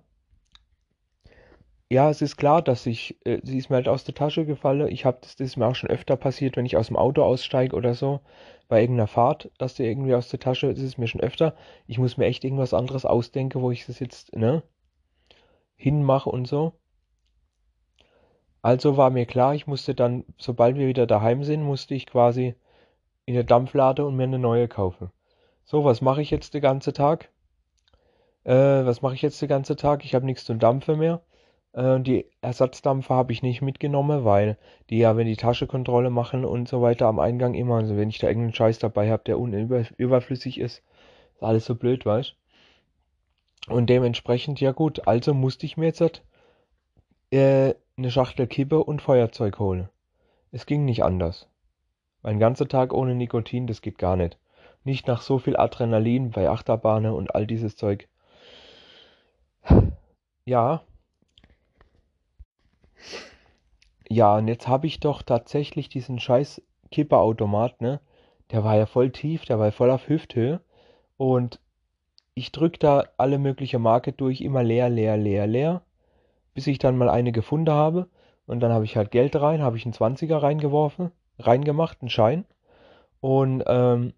Ja, 1.90 2.10
es 2.10 2.20
ist 2.20 2.36
klar, 2.36 2.60
dass 2.62 2.84
ich, 2.86 3.16
äh, 3.24 3.40
sie 3.42 3.56
ist 3.58 3.70
mir 3.70 3.76
halt 3.76 3.88
aus 3.88 4.04
der 4.04 4.14
Tasche 4.14 4.44
gefallen. 4.44 4.88
Ich 4.88 5.04
habe 5.06 5.18
das, 5.22 5.36
das 5.36 5.48
ist 5.48 5.56
mir 5.56 5.66
auch 5.66 5.74
schon 5.74 5.88
öfter 5.90 6.16
passiert, 6.16 6.56
wenn 6.56 6.66
ich 6.66 6.76
aus 6.76 6.88
dem 6.88 6.96
Auto 6.96 7.22
aussteige 7.22 7.74
oder 7.74 7.94
so, 7.94 8.20
bei 8.68 8.80
irgendeiner 8.82 9.06
Fahrt, 9.06 9.50
dass 9.58 9.74
die 9.74 9.84
irgendwie 9.84 10.14
aus 10.14 10.28
der 10.28 10.38
Tasche, 10.38 10.68
das 10.72 10.82
ist 10.82 10.98
mir 10.98 11.08
schon 11.08 11.22
öfter. 11.22 11.56
Ich 11.86 11.98
muss 11.98 12.18
mir 12.18 12.26
echt 12.26 12.44
irgendwas 12.44 12.74
anderes 12.74 13.06
ausdenken, 13.06 13.62
wo 13.62 13.70
ich 13.70 13.86
das 13.86 14.00
jetzt, 14.00 14.36
ne, 14.36 14.62
hinmache 15.76 16.28
und 16.30 16.46
so. 16.46 16.74
Also 18.62 18.96
war 18.96 19.10
mir 19.10 19.26
klar, 19.26 19.54
ich 19.54 19.66
musste 19.66 19.94
dann, 19.94 20.24
sobald 20.36 20.76
wir 20.76 20.88
wieder 20.88 21.06
daheim 21.06 21.44
sind, 21.44 21.62
musste 21.62 21.94
ich 21.94 22.06
quasi 22.06 22.54
in 23.24 23.34
der 23.34 23.44
Dampflade 23.44 24.04
und 24.04 24.16
mir 24.16 24.24
eine 24.24 24.38
neue 24.38 24.68
kaufen. 24.68 25.10
So, 25.64 25.84
was 25.84 26.00
mache 26.00 26.22
ich 26.22 26.30
jetzt 26.30 26.54
den 26.54 26.62
ganzen 26.62 26.94
Tag? 26.94 27.30
Äh, 28.44 28.54
was 28.86 29.02
mache 29.02 29.14
ich 29.14 29.22
jetzt 29.22 29.40
den 29.42 29.48
ganzen 29.48 29.76
Tag? 29.76 30.04
Ich 30.04 30.14
habe 30.14 30.24
nichts 30.24 30.44
zum 30.44 30.58
Dampfen 30.58 30.98
mehr. 30.98 31.20
Äh, 31.72 32.00
die 32.00 32.26
Ersatzdampfer 32.40 33.14
habe 33.14 33.32
ich 33.32 33.42
nicht 33.42 33.62
mitgenommen, 33.62 34.24
weil 34.24 34.56
die 34.90 34.98
ja, 34.98 35.16
wenn 35.16 35.26
die 35.26 35.36
Taschenkontrolle 35.36 36.10
machen 36.10 36.44
und 36.44 36.68
so 36.68 36.82
weiter 36.82 37.06
am 37.06 37.18
Eingang 37.18 37.54
immer, 37.54 37.76
also 37.76 37.96
wenn 37.96 38.08
ich 38.08 38.18
da 38.18 38.28
irgendeinen 38.28 38.54
Scheiß 38.54 38.78
dabei 38.78 39.10
habe, 39.10 39.24
der 39.24 39.38
unüberflüssig 39.38 40.58
ist, 40.58 40.82
ist 41.34 41.42
alles 41.42 41.66
so 41.66 41.74
blöd, 41.74 42.06
weißt 42.06 42.34
Und 43.68 43.90
dementsprechend, 43.90 44.60
ja 44.60 44.72
gut, 44.72 45.06
also 45.06 45.34
musste 45.34 45.66
ich 45.66 45.76
mir 45.76 45.86
jetzt 45.86 46.22
äh, 47.30 47.74
eine 47.98 48.12
Schachtel 48.12 48.46
Kippe 48.46 48.84
und 48.84 49.02
Feuerzeug 49.02 49.58
holen. 49.58 49.88
Es 50.52 50.66
ging 50.66 50.84
nicht 50.84 51.02
anders. 51.02 51.48
Ein 52.22 52.38
ganzer 52.38 52.68
Tag 52.68 52.92
ohne 52.94 53.16
Nikotin, 53.16 53.66
das 53.66 53.82
geht 53.82 53.98
gar 53.98 54.16
nicht. 54.16 54.38
Nicht 54.84 55.08
nach 55.08 55.20
so 55.20 55.38
viel 55.38 55.56
Adrenalin 55.56 56.30
bei 56.30 56.48
Achterbahnen 56.48 57.12
und 57.12 57.34
all 57.34 57.46
dieses 57.46 57.76
Zeug. 57.76 58.08
Ja. 60.44 60.82
Ja, 64.08 64.36
und 64.36 64.48
jetzt 64.48 64.68
habe 64.68 64.86
ich 64.86 65.00
doch 65.00 65.20
tatsächlich 65.22 65.90
diesen 65.90 66.20
scheiß 66.20 66.62
Kipperautomat, 66.90 67.82
ne? 67.82 68.00
Der 68.50 68.64
war 68.64 68.76
ja 68.76 68.86
voll 68.86 69.10
tief, 69.10 69.44
der 69.44 69.58
war 69.58 69.70
voll 69.72 69.90
auf 69.90 70.08
Hüfthöhe. 70.08 70.62
Und 71.18 71.60
ich 72.32 72.50
drück 72.52 72.80
da 72.80 73.04
alle 73.18 73.38
mögliche 73.38 73.78
Marke 73.78 74.12
durch, 74.12 74.40
immer 74.40 74.62
leer, 74.62 74.88
leer, 74.88 75.18
leer, 75.18 75.46
leer, 75.46 75.82
bis 76.54 76.66
ich 76.66 76.78
dann 76.78 76.96
mal 76.96 77.08
eine 77.08 77.32
gefunden 77.32 77.72
habe. 77.72 78.08
Und 78.46 78.60
dann 78.60 78.72
habe 78.72 78.84
ich 78.84 78.96
halt 78.96 79.10
Geld 79.10 79.36
rein, 79.36 79.62
habe 79.62 79.76
ich 79.76 79.84
einen 79.84 79.94
20er 79.94 80.42
reingeworfen, 80.42 81.10
reingemacht, 81.38 81.98
einen 82.00 82.10
Schein. 82.10 82.44
Und, 83.20 83.62
ähm, 83.66 84.14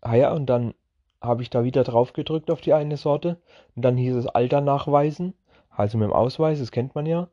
ah 0.00 0.14
ja, 0.14 0.32
und 0.32 0.46
dann 0.46 0.74
habe 1.20 1.42
ich 1.42 1.50
da 1.50 1.64
wieder 1.64 1.84
drauf 1.84 2.12
gedrückt 2.12 2.50
auf 2.50 2.60
die 2.60 2.72
eine 2.72 2.96
Sorte. 2.96 3.38
Und 3.76 3.82
dann 3.84 3.96
hieß 3.96 4.14
es 4.14 4.26
Alter 4.26 4.60
nachweisen, 4.60 5.34
also 5.70 5.98
mit 5.98 6.08
dem 6.08 6.12
Ausweis, 6.12 6.58
das 6.58 6.72
kennt 6.72 6.94
man 6.94 7.06
ja. 7.06 7.28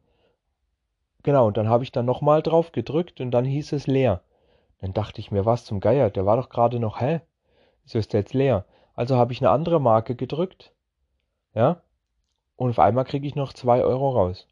Genau, 1.23 1.47
und 1.47 1.57
dann 1.57 1.69
habe 1.69 1.83
ich 1.83 1.91
dann 1.91 2.05
nochmal 2.05 2.41
drauf 2.41 2.71
gedrückt 2.71 3.19
und 3.21 3.31
dann 3.31 3.45
hieß 3.45 3.73
es 3.73 3.87
leer. 3.87 4.21
Dann 4.79 4.93
dachte 4.93 5.19
ich 5.19 5.31
mir, 5.31 5.45
was 5.45 5.65
zum 5.65 5.79
Geier, 5.79 6.09
der 6.09 6.25
war 6.25 6.37
doch 6.37 6.49
gerade 6.49 6.79
noch, 6.79 7.01
hä? 7.01 7.21
Wieso 7.83 7.99
ist 7.99 8.13
der 8.13 8.21
jetzt 8.21 8.33
leer? 8.33 8.65
Also 8.93 9.17
habe 9.17 9.33
ich 9.33 9.41
eine 9.41 9.49
andere 9.49 9.81
Marke 9.81 10.15
gedrückt. 10.15 10.73
Ja. 11.53 11.81
Und 12.57 12.71
auf 12.71 12.79
einmal 12.79 13.05
kriege 13.05 13.25
ich 13.25 13.35
noch 13.35 13.53
2 13.53 13.83
Euro 13.83 14.09
raus. 14.09 14.47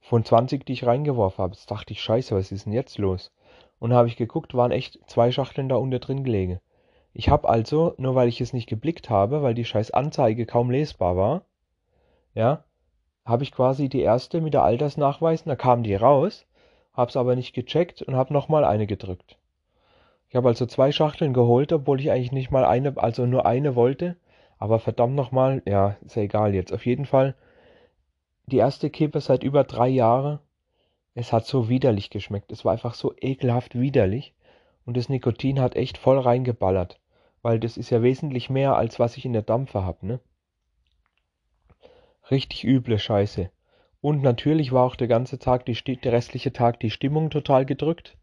Von 0.00 0.24
20, 0.24 0.64
die 0.64 0.72
ich 0.72 0.86
reingeworfen 0.86 1.42
habe. 1.42 1.54
Jetzt 1.54 1.70
dachte 1.70 1.92
ich, 1.92 2.00
scheiße, 2.00 2.34
was 2.34 2.52
ist 2.52 2.64
denn 2.64 2.72
jetzt 2.72 2.98
los? 2.98 3.32
Und 3.78 3.92
habe 3.92 4.08
ich 4.08 4.16
geguckt, 4.16 4.54
waren 4.54 4.70
echt 4.70 4.98
zwei 5.06 5.30
Schachteln 5.30 5.68
da 5.68 5.76
unter 5.76 5.98
drin 5.98 6.24
gelegen. 6.24 6.60
Ich 7.12 7.28
habe 7.28 7.48
also, 7.48 7.94
nur 7.98 8.14
weil 8.14 8.28
ich 8.28 8.40
es 8.40 8.52
nicht 8.52 8.68
geblickt 8.68 9.10
habe, 9.10 9.42
weil 9.42 9.54
die 9.54 9.64
scheiß 9.64 9.90
Anzeige 9.92 10.46
kaum 10.46 10.70
lesbar 10.70 11.16
war, 11.16 11.42
ja, 12.34 12.64
habe 13.24 13.44
ich 13.44 13.52
quasi 13.52 13.88
die 13.88 14.00
erste 14.00 14.40
mit 14.40 14.54
der 14.54 14.64
Altersnachweis, 14.64 15.44
da 15.44 15.56
kam 15.56 15.82
die 15.82 15.94
raus, 15.94 16.46
hab's 16.92 17.16
aber 17.16 17.36
nicht 17.36 17.54
gecheckt 17.54 18.02
und 18.02 18.16
habe 18.16 18.32
nochmal 18.32 18.64
eine 18.64 18.86
gedrückt. 18.86 19.38
Ich 20.28 20.36
habe 20.36 20.48
also 20.48 20.66
zwei 20.66 20.90
Schachteln 20.90 21.32
geholt, 21.32 21.72
obwohl 21.72 22.00
ich 22.00 22.10
eigentlich 22.10 22.32
nicht 22.32 22.50
mal 22.50 22.64
eine, 22.64 22.94
also 22.96 23.24
nur 23.26 23.46
eine 23.46 23.76
wollte. 23.76 24.16
Aber 24.58 24.78
verdammt 24.78 25.14
nochmal, 25.14 25.62
ja, 25.66 25.96
ist 26.04 26.16
ja 26.16 26.22
egal 26.22 26.54
jetzt. 26.54 26.72
Auf 26.72 26.86
jeden 26.86 27.06
Fall, 27.06 27.34
die 28.46 28.58
erste 28.58 28.90
Kippe 28.90 29.20
seit 29.20 29.42
über 29.42 29.64
drei 29.64 29.88
Jahren. 29.88 30.38
Es 31.14 31.32
hat 31.32 31.46
so 31.46 31.68
widerlich 31.68 32.10
geschmeckt. 32.10 32.52
Es 32.52 32.64
war 32.64 32.72
einfach 32.72 32.94
so 32.94 33.14
ekelhaft 33.20 33.78
widerlich. 33.78 34.34
Und 34.84 34.96
das 34.96 35.08
Nikotin 35.08 35.60
hat 35.60 35.76
echt 35.76 35.96
voll 35.96 36.18
reingeballert. 36.18 37.00
Weil 37.42 37.60
das 37.60 37.76
ist 37.76 37.90
ja 37.90 38.02
wesentlich 38.02 38.50
mehr, 38.50 38.76
als 38.76 38.98
was 38.98 39.16
ich 39.16 39.24
in 39.24 39.32
der 39.32 39.42
Dampfer 39.42 39.84
habe, 39.84 40.06
ne? 40.06 40.20
Richtig 42.30 42.64
üble 42.64 42.98
Scheiße. 42.98 43.50
Und 44.00 44.22
natürlich 44.22 44.72
war 44.72 44.84
auch 44.84 44.96
der 44.96 45.08
ganze 45.08 45.38
Tag, 45.38 45.64
die, 45.66 45.74
der 45.74 46.12
restliche 46.12 46.52
Tag 46.52 46.80
die 46.80 46.90
Stimmung 46.90 47.30
total 47.30 47.64
gedrückt. 47.64 48.16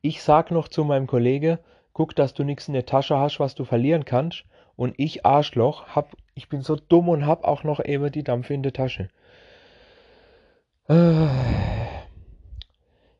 Ich 0.00 0.22
sag 0.22 0.50
noch 0.50 0.68
zu 0.68 0.84
meinem 0.84 1.06
Kollege, 1.06 1.58
guck, 1.92 2.14
dass 2.14 2.34
du 2.34 2.44
nichts 2.44 2.68
in 2.68 2.74
der 2.74 2.86
Tasche 2.86 3.18
hast, 3.18 3.40
was 3.40 3.54
du 3.54 3.64
verlieren 3.64 4.04
kannst. 4.04 4.44
Und 4.76 4.94
ich, 4.98 5.24
Arschloch, 5.24 5.88
hab, 5.88 6.14
ich 6.34 6.48
bin 6.48 6.60
so 6.60 6.76
dumm 6.76 7.08
und 7.08 7.26
hab 7.26 7.44
auch 7.44 7.64
noch 7.64 7.84
eben 7.84 8.12
die 8.12 8.22
Dampfe 8.22 8.54
in 8.54 8.62
der 8.62 8.72
Tasche. 8.72 9.08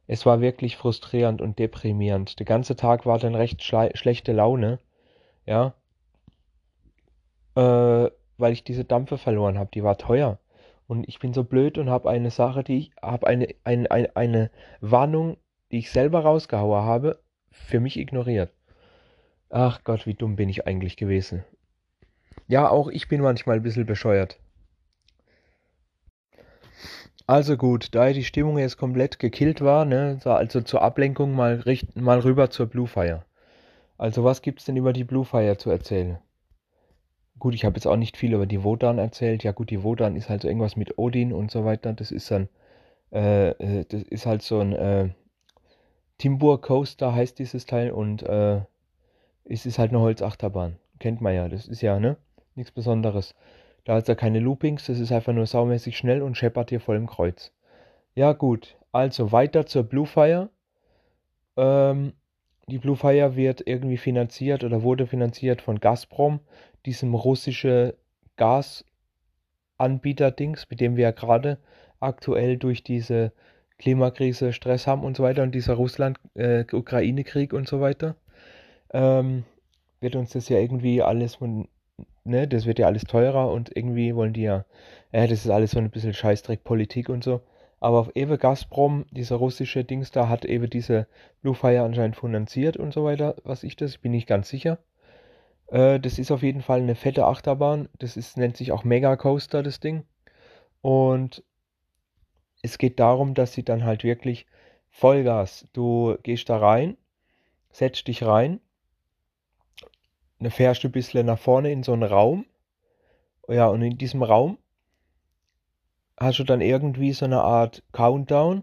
Es 0.07 0.27
war 0.27 0.41
wirklich 0.41 0.77
frustrierend 0.77 1.41
und 1.41 1.59
deprimierend. 1.59 2.39
Der 2.39 2.47
ganze 2.47 2.77
Tag 2.77 3.07
war 3.07 3.19
dann 3.19 3.35
recht 3.35 3.63
schlechte 3.63 4.33
Laune. 4.33 4.79
Ja. 5.47 5.75
Äh, 7.57 8.11
weil 8.39 8.53
ich 8.53 8.63
diese 8.65 8.85
Dampfe 8.85 9.19
verloren 9.19 9.59
habe. 9.59 9.71
Die 9.73 9.83
war 9.83 9.99
teuer. 9.99 10.39
Und 10.87 11.09
ich 11.09 11.19
bin 11.19 11.33
so 11.33 11.43
blöd 11.43 11.79
und 11.79 11.91
habe 11.91 12.11
eine 12.11 12.31
Sache, 12.31 12.63
die 12.63 12.79
ich 12.79 12.91
habe 13.03 13.27
eine, 13.27 13.49
eine, 13.65 13.91
eine, 13.91 14.15
eine 14.15 14.51
Warnung 14.81 15.39
die 15.71 15.79
ich 15.79 15.91
selber 15.91 16.21
rausgehauen 16.21 16.85
habe, 16.85 17.19
für 17.51 17.81
mich 17.81 17.99
ignoriert. 17.99 18.53
Ach 19.51 19.85
Gott, 19.85 20.07
wie 20.07 20.15
dumm 20.15 20.37
bin 20.37 20.49
ich 20.49 20.67
eigentlich 20.67 20.97
gewesen. 20.97 21.45
Ja, 22.49 22.69
auch 22.69 22.89
ich 22.89 23.09
bin 23.09 23.21
manchmal 23.21 23.57
ein 23.57 23.63
bisschen 23.63 23.87
bescheuert. 23.87 24.39
Also 27.29 27.57
gut, 27.57 27.95
da 27.95 28.13
die 28.13 28.25
Stimmung 28.25 28.59
jetzt 28.59 28.77
komplett 28.77 29.19
gekillt 29.19 29.61
war, 29.61 29.85
ne, 29.85 30.21
also 30.25 30.61
zur 30.61 30.83
Ablenkung 30.83 31.35
mal, 31.35 31.55
richten, 31.55 32.01
mal 32.01 32.21
rüber 32.21 32.51
zur 32.51 32.67
Blue 32.67 32.87
Fire. 32.87 33.25
Also 33.99 34.23
was 34.23 34.43
gibt's 34.43 34.65
denn 34.65 34.77
über 34.77 34.93
die 34.93 35.05
Blue 35.05 35.25
Fire 35.25 35.57
zu 35.59 35.71
erzählen? 35.71 36.19
Gut, 37.39 37.55
ich 37.55 37.65
habe 37.65 37.77
jetzt 37.77 37.87
auch 37.87 37.97
nicht 37.97 38.17
viel 38.17 38.33
über 38.33 38.47
die 38.47 38.63
Wodan 38.63 38.99
erzählt. 38.99 39.43
Ja 39.43 39.53
gut, 39.53 39.71
die 39.71 39.83
Wodan 39.83 40.17
ist 40.17 40.29
halt 40.29 40.43
so 40.43 40.49
irgendwas 40.49 40.77
mit 40.77 40.99
Odin 40.99 41.33
und 41.33 41.51
so 41.51 41.65
weiter. 41.65 41.93
Das 41.93 42.11
ist 42.11 42.31
dann, 42.31 42.49
äh, 43.13 43.51
äh 43.51 43.85
das 43.89 44.03
ist 44.05 44.27
halt 44.27 44.43
so 44.43 44.61
ein, 44.61 44.73
äh, 44.73 45.09
Timbur 46.19 46.61
Coaster 46.63 47.15
heißt 47.15 47.39
dieses 47.39 47.67
Teil 47.67 47.91
und 47.91 48.23
äh, 48.23 48.63
es 49.49 49.67
ist 49.67 49.79
halt 49.79 49.91
eine 49.91 50.01
Holzachterbahn. 50.01 50.77
Kennt 50.99 51.21
man 51.21 51.35
ja, 51.35 51.49
das 51.49 51.69
ist 51.69 51.83
ja, 51.83 52.01
ne? 52.01 52.17
Nichts 52.55 52.73
Besonderes. 52.73 53.35
Da 53.85 53.95
hat 53.95 54.03
es 54.03 54.09
ja 54.09 54.15
keine 54.15 54.41
Loopings, 54.41 54.87
das 54.87 54.99
ist 54.99 55.13
einfach 55.13 55.33
nur 55.33 55.47
saumäßig 55.47 55.97
schnell 55.97 56.23
und 56.23 56.37
scheppert 56.37 56.71
hier 56.71 56.81
voll 56.81 56.97
im 56.97 57.07
Kreuz. 57.07 57.53
Ja, 58.15 58.33
gut. 58.33 58.77
Also 58.93 59.31
weiter 59.31 59.67
zur 59.67 59.85
Bluefire. 59.85 60.49
Ähm, 61.57 62.15
die 62.67 62.79
Bluefire 62.79 63.37
wird 63.37 63.63
irgendwie 63.67 63.99
finanziert 63.99 64.65
oder 64.65 64.83
wurde 64.83 65.07
finanziert 65.07 65.63
von 65.63 65.79
Gazprom, 65.79 66.41
diesem 66.85 67.15
russischen 67.15 67.93
Gasanbieter-Dings, 68.37 70.69
mit 70.71 70.81
dem 70.81 70.97
wir 70.97 71.05
ja 71.05 71.13
gerade 71.13 71.59
aktuell 72.01 72.57
durch 72.57 72.83
diese 72.83 73.33
Klimakrise 73.79 74.53
Stress 74.53 74.87
haben 74.87 75.05
und 75.05 75.17
so 75.17 75.23
weiter 75.23 75.43
und 75.43 75.55
dieser 75.55 75.75
Russland-Ukraine-Krieg 75.75 77.53
äh, 77.53 77.57
und 77.57 77.69
so 77.69 77.81
weiter, 77.81 78.17
ähm, 78.93 79.45
wird 80.01 80.17
uns 80.17 80.31
das 80.31 80.49
ja 80.49 80.59
irgendwie 80.59 81.03
alles, 81.03 81.39
ne, 82.25 82.49
das 82.49 82.67
wird 82.67 82.79
ja 82.79 82.87
alles 82.87 83.05
teurer 83.05 83.51
und 83.51 83.77
irgendwie 83.77 84.15
wollen 84.15 84.33
die 84.33 84.43
ja, 84.43 84.65
ja, 85.13 85.27
das 85.27 85.45
ist 85.45 85.51
alles 85.51 85.73
so 85.73 85.79
ein 85.79 85.91
bisschen 85.91 86.15
Scheißdreck-Politik 86.15 87.09
und 87.09 87.25
so. 87.25 87.41
Aber 87.81 88.01
auf 88.01 88.17
Ewe 88.17 88.39
Gazprom, 88.39 89.05
dieser 89.11 89.37
russische 89.37 89.85
Dings 89.85 90.11
da, 90.11 90.29
hat 90.29 90.45
Ewe 90.45 90.69
diese 90.69 91.07
Bluefire 91.43 91.83
anscheinend 91.83 92.17
finanziert 92.17 92.77
und 92.77 92.93
so 92.93 93.05
weiter, 93.05 93.37
was 93.45 93.63
ich 93.63 93.77
das, 93.77 93.99
bin 93.99 94.15
ich 94.15 94.27
ganz 94.27 94.49
sicher. 94.49 94.79
Äh, 95.69 96.01
das 96.01 96.19
ist 96.19 96.31
auf 96.31 96.43
jeden 96.43 96.63
Fall 96.63 96.81
eine 96.81 96.95
fette 96.95 97.27
Achterbahn. 97.27 97.89
Das 97.99 98.17
ist, 98.17 98.37
nennt 98.37 98.57
sich 98.57 98.73
auch 98.73 98.85
Mega 98.85 99.17
Coaster, 99.17 99.63
das 99.63 99.81
Ding. 99.81 100.05
Und 100.81 101.45
es 102.63 102.79
geht 102.79 102.99
darum, 103.01 103.35
dass 103.35 103.53
sie 103.53 103.65
dann 103.65 103.85
halt 103.85 104.05
wirklich 104.05 104.47
Vollgas, 104.91 105.67
du 105.73 106.17
gehst 106.23 106.49
da 106.49 106.57
rein, 106.57 106.97
setzt 107.71 108.09
dich 108.09 108.23
rein, 108.25 108.61
dann 110.39 110.51
fährst 110.51 110.85
du 110.85 110.89
ein 110.89 110.93
bisschen 110.93 111.27
nach 111.27 111.39
vorne 111.39 111.73
in 111.73 111.83
so 111.83 111.93
einen 111.93 112.03
Raum. 112.03 112.47
Ja, 113.49 113.69
und 113.69 113.83
in 113.83 113.97
diesem 113.97 114.23
Raum 114.23 114.59
hast 116.19 116.39
du 116.39 116.45
dann 116.45 116.61
irgendwie 116.61 117.13
so 117.13 117.25
eine 117.25 117.43
Art 117.43 117.83
Countdown. 117.93 118.63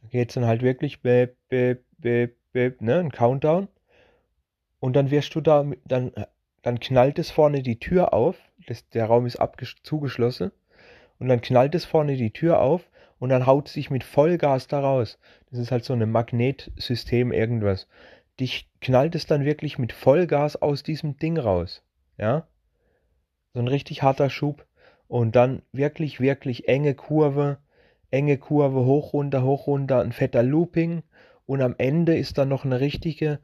Da 0.00 0.08
geht 0.08 0.30
es 0.30 0.34
dann 0.34 0.46
halt 0.46 0.62
wirklich 0.62 1.02
beep, 1.02 1.36
beep, 1.48 1.84
beep, 1.98 2.36
beep, 2.52 2.80
ne, 2.80 2.98
ein 2.98 3.12
Countdown. 3.12 3.68
Und 4.80 4.94
dann 4.94 5.10
wirst 5.10 5.34
du 5.34 5.40
da, 5.40 5.64
dann, 5.84 6.12
dann 6.62 6.80
knallt 6.80 7.18
es 7.18 7.30
vorne 7.30 7.62
die 7.62 7.78
Tür 7.78 8.12
auf. 8.12 8.36
Das, 8.66 8.88
der 8.90 9.06
Raum 9.06 9.26
ist 9.26 9.38
zugeschlossen. 9.82 10.50
Und 11.18 11.28
dann 11.28 11.40
knallt 11.40 11.74
es 11.74 11.84
vorne 11.84 12.16
die 12.16 12.32
Tür 12.32 12.60
auf 12.60 12.88
und 13.20 13.28
dann 13.28 13.46
haut 13.46 13.68
sich 13.68 13.90
mit 13.90 14.02
Vollgas 14.02 14.66
da 14.66 14.80
raus. 14.80 15.18
Das 15.50 15.60
ist 15.60 15.70
halt 15.70 15.84
so 15.84 15.92
ein 15.92 16.10
Magnetsystem 16.10 17.30
irgendwas. 17.30 17.86
Dich 18.42 18.68
knallt 18.80 19.14
es 19.14 19.26
dann 19.26 19.44
wirklich 19.44 19.78
mit 19.78 19.92
Vollgas 19.92 20.60
aus 20.60 20.82
diesem 20.82 21.16
Ding 21.16 21.38
raus. 21.38 21.84
Ja? 22.18 22.48
So 23.54 23.60
ein 23.60 23.68
richtig 23.68 24.02
harter 24.02 24.30
Schub. 24.30 24.66
Und 25.06 25.36
dann 25.36 25.62
wirklich, 25.70 26.18
wirklich 26.18 26.66
enge 26.66 26.94
Kurve, 26.94 27.58
enge 28.10 28.38
Kurve, 28.38 28.84
hoch, 28.84 29.12
runter, 29.12 29.44
hoch, 29.44 29.68
runter, 29.68 30.00
ein 30.00 30.10
fetter 30.10 30.42
Looping. 30.42 31.04
Und 31.46 31.62
am 31.62 31.76
Ende 31.78 32.16
ist 32.16 32.36
dann 32.36 32.48
noch 32.48 32.64
eine 32.64 32.80
richtige, 32.80 33.38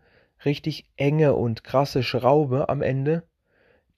richtig 0.44 0.90
enge 0.96 1.36
und 1.36 1.62
krasse 1.62 2.02
Schraube 2.02 2.68
am 2.68 2.82
Ende, 2.82 3.22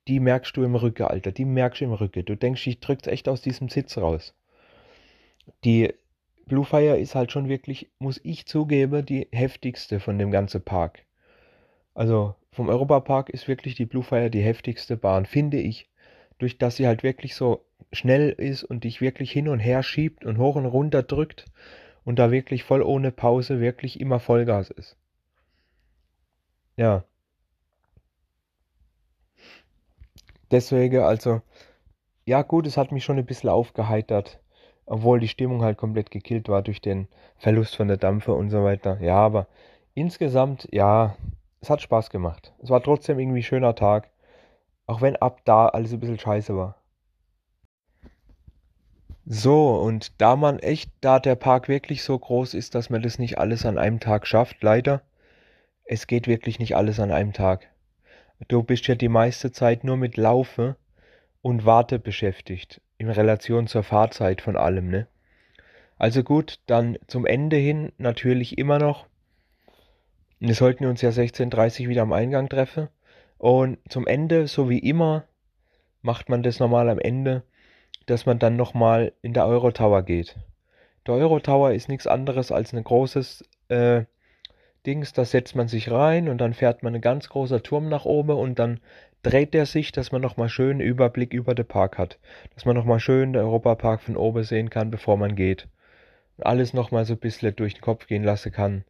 die 0.06 0.20
merkst 0.20 0.54
du 0.54 0.64
im 0.64 0.74
Rücken, 0.74 1.04
Alter. 1.04 1.32
Die 1.32 1.46
merkst 1.46 1.80
du 1.80 1.86
im 1.86 1.94
Rücken. 1.94 2.26
Du 2.26 2.36
denkst, 2.36 2.66
ich 2.66 2.80
drück's 2.80 3.06
echt 3.06 3.26
aus 3.26 3.40
diesem 3.40 3.70
Sitz 3.70 3.96
raus. 3.96 4.34
Die 5.64 5.94
Blue 6.50 6.64
Fire 6.64 6.98
ist 6.98 7.14
halt 7.14 7.30
schon 7.30 7.48
wirklich, 7.48 7.92
muss 8.00 8.20
ich 8.24 8.44
zugeben, 8.44 9.06
die 9.06 9.28
heftigste 9.30 10.00
von 10.00 10.18
dem 10.18 10.32
ganzen 10.32 10.60
Park. 10.60 11.04
Also 11.94 12.34
vom 12.50 12.68
Europapark 12.68 13.30
ist 13.30 13.46
wirklich 13.46 13.76
die 13.76 13.86
Blue 13.86 14.02
Fire 14.02 14.30
die 14.30 14.42
heftigste 14.42 14.96
Bahn, 14.96 15.26
finde 15.26 15.60
ich. 15.60 15.88
Durch 16.38 16.58
dass 16.58 16.74
sie 16.74 16.88
halt 16.88 17.04
wirklich 17.04 17.36
so 17.36 17.64
schnell 17.92 18.30
ist 18.30 18.64
und 18.64 18.82
dich 18.82 19.00
wirklich 19.00 19.30
hin 19.30 19.46
und 19.46 19.60
her 19.60 19.84
schiebt 19.84 20.24
und 20.24 20.38
hoch 20.38 20.56
und 20.56 20.66
runter 20.66 21.04
drückt 21.04 21.44
und 22.04 22.18
da 22.18 22.32
wirklich 22.32 22.64
voll 22.64 22.82
ohne 22.82 23.12
Pause 23.12 23.60
wirklich 23.60 24.00
immer 24.00 24.18
Vollgas 24.18 24.70
ist. 24.70 24.96
Ja. 26.76 27.04
Deswegen, 30.50 30.98
also, 30.98 31.42
ja 32.26 32.42
gut, 32.42 32.66
es 32.66 32.76
hat 32.76 32.90
mich 32.90 33.04
schon 33.04 33.18
ein 33.18 33.26
bisschen 33.26 33.50
aufgeheitert, 33.50 34.40
obwohl 34.86 35.20
die 35.20 35.28
Stimmung 35.28 35.62
halt 35.62 35.78
komplett 35.78 36.10
gekillt 36.10 36.48
war 36.48 36.62
durch 36.62 36.80
den 36.80 37.08
Verlust 37.38 37.76
von 37.76 37.88
der 37.88 37.96
Dampfe 37.96 38.32
und 38.32 38.50
so 38.50 38.64
weiter. 38.64 38.98
Ja, 39.00 39.16
aber 39.16 39.46
insgesamt, 39.94 40.68
ja, 40.72 41.16
es 41.60 41.70
hat 41.70 41.82
Spaß 41.82 42.10
gemacht. 42.10 42.52
Es 42.62 42.70
war 42.70 42.82
trotzdem 42.82 43.18
irgendwie 43.18 43.40
ein 43.40 43.44
schöner 43.44 43.74
Tag, 43.74 44.10
auch 44.86 45.00
wenn 45.00 45.16
ab 45.16 45.40
da 45.44 45.68
alles 45.68 45.92
ein 45.92 46.00
bisschen 46.00 46.18
scheiße 46.18 46.56
war. 46.56 46.76
So, 49.26 49.76
und 49.76 50.20
da 50.20 50.34
man 50.34 50.58
echt, 50.58 50.90
da 51.00 51.20
der 51.20 51.36
Park 51.36 51.68
wirklich 51.68 52.02
so 52.02 52.18
groß 52.18 52.54
ist, 52.54 52.74
dass 52.74 52.90
man 52.90 53.02
das 53.02 53.20
nicht 53.20 53.38
alles 53.38 53.64
an 53.64 53.78
einem 53.78 54.00
Tag 54.00 54.26
schafft, 54.26 54.62
leider, 54.62 55.02
es 55.84 56.06
geht 56.06 56.26
wirklich 56.26 56.58
nicht 56.58 56.74
alles 56.74 56.98
an 56.98 57.12
einem 57.12 57.32
Tag. 57.32 57.68
Du 58.48 58.62
bist 58.62 58.86
ja 58.88 58.94
die 58.94 59.08
meiste 59.08 59.52
Zeit 59.52 59.84
nur 59.84 59.96
mit 59.96 60.16
Laufe 60.16 60.76
und 61.42 61.64
Warte 61.64 61.98
beschäftigt, 61.98 62.80
in 63.00 63.10
Relation 63.10 63.66
zur 63.66 63.82
Fahrzeit 63.82 64.40
von 64.40 64.56
allem, 64.56 64.90
ne? 64.90 65.06
Also 65.98 66.22
gut, 66.22 66.60
dann 66.66 66.98
zum 67.06 67.26
Ende 67.26 67.56
hin 67.56 67.92
natürlich 67.98 68.56
immer 68.58 68.78
noch. 68.78 69.06
Wir 70.38 70.54
sollten 70.54 70.86
uns 70.86 71.02
ja 71.02 71.10
16.30 71.10 71.88
wieder 71.88 72.02
am 72.02 72.12
Eingang 72.12 72.48
treffen. 72.48 72.88
Und 73.36 73.78
zum 73.88 74.06
Ende, 74.06 74.46
so 74.46 74.70
wie 74.70 74.78
immer, 74.78 75.24
macht 76.02 76.28
man 76.28 76.42
das 76.42 76.60
normal 76.60 76.88
am 76.88 76.98
Ende 76.98 77.42
dass 78.10 78.26
man 78.26 78.38
dann 78.38 78.56
nochmal 78.56 79.12
in 79.22 79.32
der 79.34 79.46
Eurotower 79.46 80.02
geht. 80.02 80.36
Der 81.06 81.14
Eurotower 81.14 81.72
ist 81.72 81.88
nichts 81.88 82.06
anderes 82.06 82.52
als 82.52 82.72
ein 82.72 82.82
großes 82.82 83.44
äh, 83.68 84.04
Dings, 84.84 85.12
da 85.12 85.24
setzt 85.24 85.54
man 85.54 85.68
sich 85.68 85.90
rein 85.90 86.28
und 86.28 86.38
dann 86.38 86.54
fährt 86.54 86.82
man 86.82 86.94
ein 86.94 87.00
ganz 87.00 87.28
großer 87.28 87.62
Turm 87.62 87.88
nach 87.88 88.04
oben 88.04 88.36
und 88.36 88.58
dann 88.58 88.80
dreht 89.22 89.54
der 89.54 89.66
sich, 89.66 89.92
dass 89.92 90.12
man 90.12 90.22
nochmal 90.22 90.48
schön 90.48 90.80
Überblick 90.80 91.32
über 91.32 91.54
den 91.54 91.66
Park 91.66 91.98
hat. 91.98 92.18
Dass 92.54 92.64
man 92.64 92.76
nochmal 92.76 93.00
schön 93.00 93.32
den 93.32 93.42
Europapark 93.42 94.02
von 94.02 94.16
oben 94.16 94.44
sehen 94.44 94.70
kann, 94.70 94.90
bevor 94.90 95.16
man 95.16 95.36
geht. 95.36 95.68
Und 96.36 96.46
alles 96.46 96.72
nochmal 96.72 97.04
so 97.04 97.14
ein 97.14 97.20
bisschen 97.20 97.54
durch 97.56 97.74
den 97.74 97.82
Kopf 97.82 98.06
gehen 98.06 98.24
lassen 98.24 98.52
kann, 98.52 98.84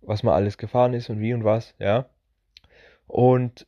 was 0.00 0.22
man 0.22 0.34
alles 0.34 0.58
gefahren 0.58 0.94
ist 0.94 1.10
und 1.10 1.20
wie 1.20 1.34
und 1.34 1.44
was, 1.44 1.74
ja. 1.78 2.06
Und 3.06 3.66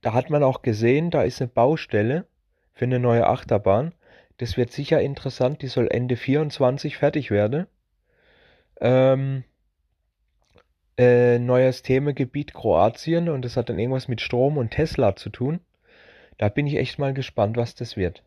da 0.00 0.14
hat 0.14 0.30
man 0.30 0.42
auch 0.42 0.62
gesehen, 0.62 1.10
da 1.10 1.22
ist 1.22 1.40
eine 1.40 1.48
Baustelle 1.48 2.26
für 2.72 2.86
eine 2.86 2.98
neue 2.98 3.26
Achterbahn. 3.26 3.92
Das 4.38 4.56
wird 4.56 4.72
sicher 4.72 5.00
interessant. 5.00 5.60
Die 5.62 5.66
soll 5.66 5.88
Ende 5.90 6.16
24 6.16 6.96
fertig 6.96 7.30
werden. 7.30 7.66
Ähm, 8.80 9.44
äh, 10.98 11.38
neues 11.38 11.82
Themengebiet 11.82 12.54
Kroatien 12.54 13.28
und 13.28 13.44
das 13.44 13.56
hat 13.56 13.68
dann 13.68 13.78
irgendwas 13.78 14.08
mit 14.08 14.20
Strom 14.20 14.58
und 14.58 14.70
Tesla 14.70 15.16
zu 15.16 15.30
tun. 15.30 15.60
Da 16.38 16.48
bin 16.48 16.66
ich 16.66 16.76
echt 16.76 16.98
mal 16.98 17.14
gespannt, 17.14 17.56
was 17.56 17.74
das 17.74 17.96
wird. 17.96 18.22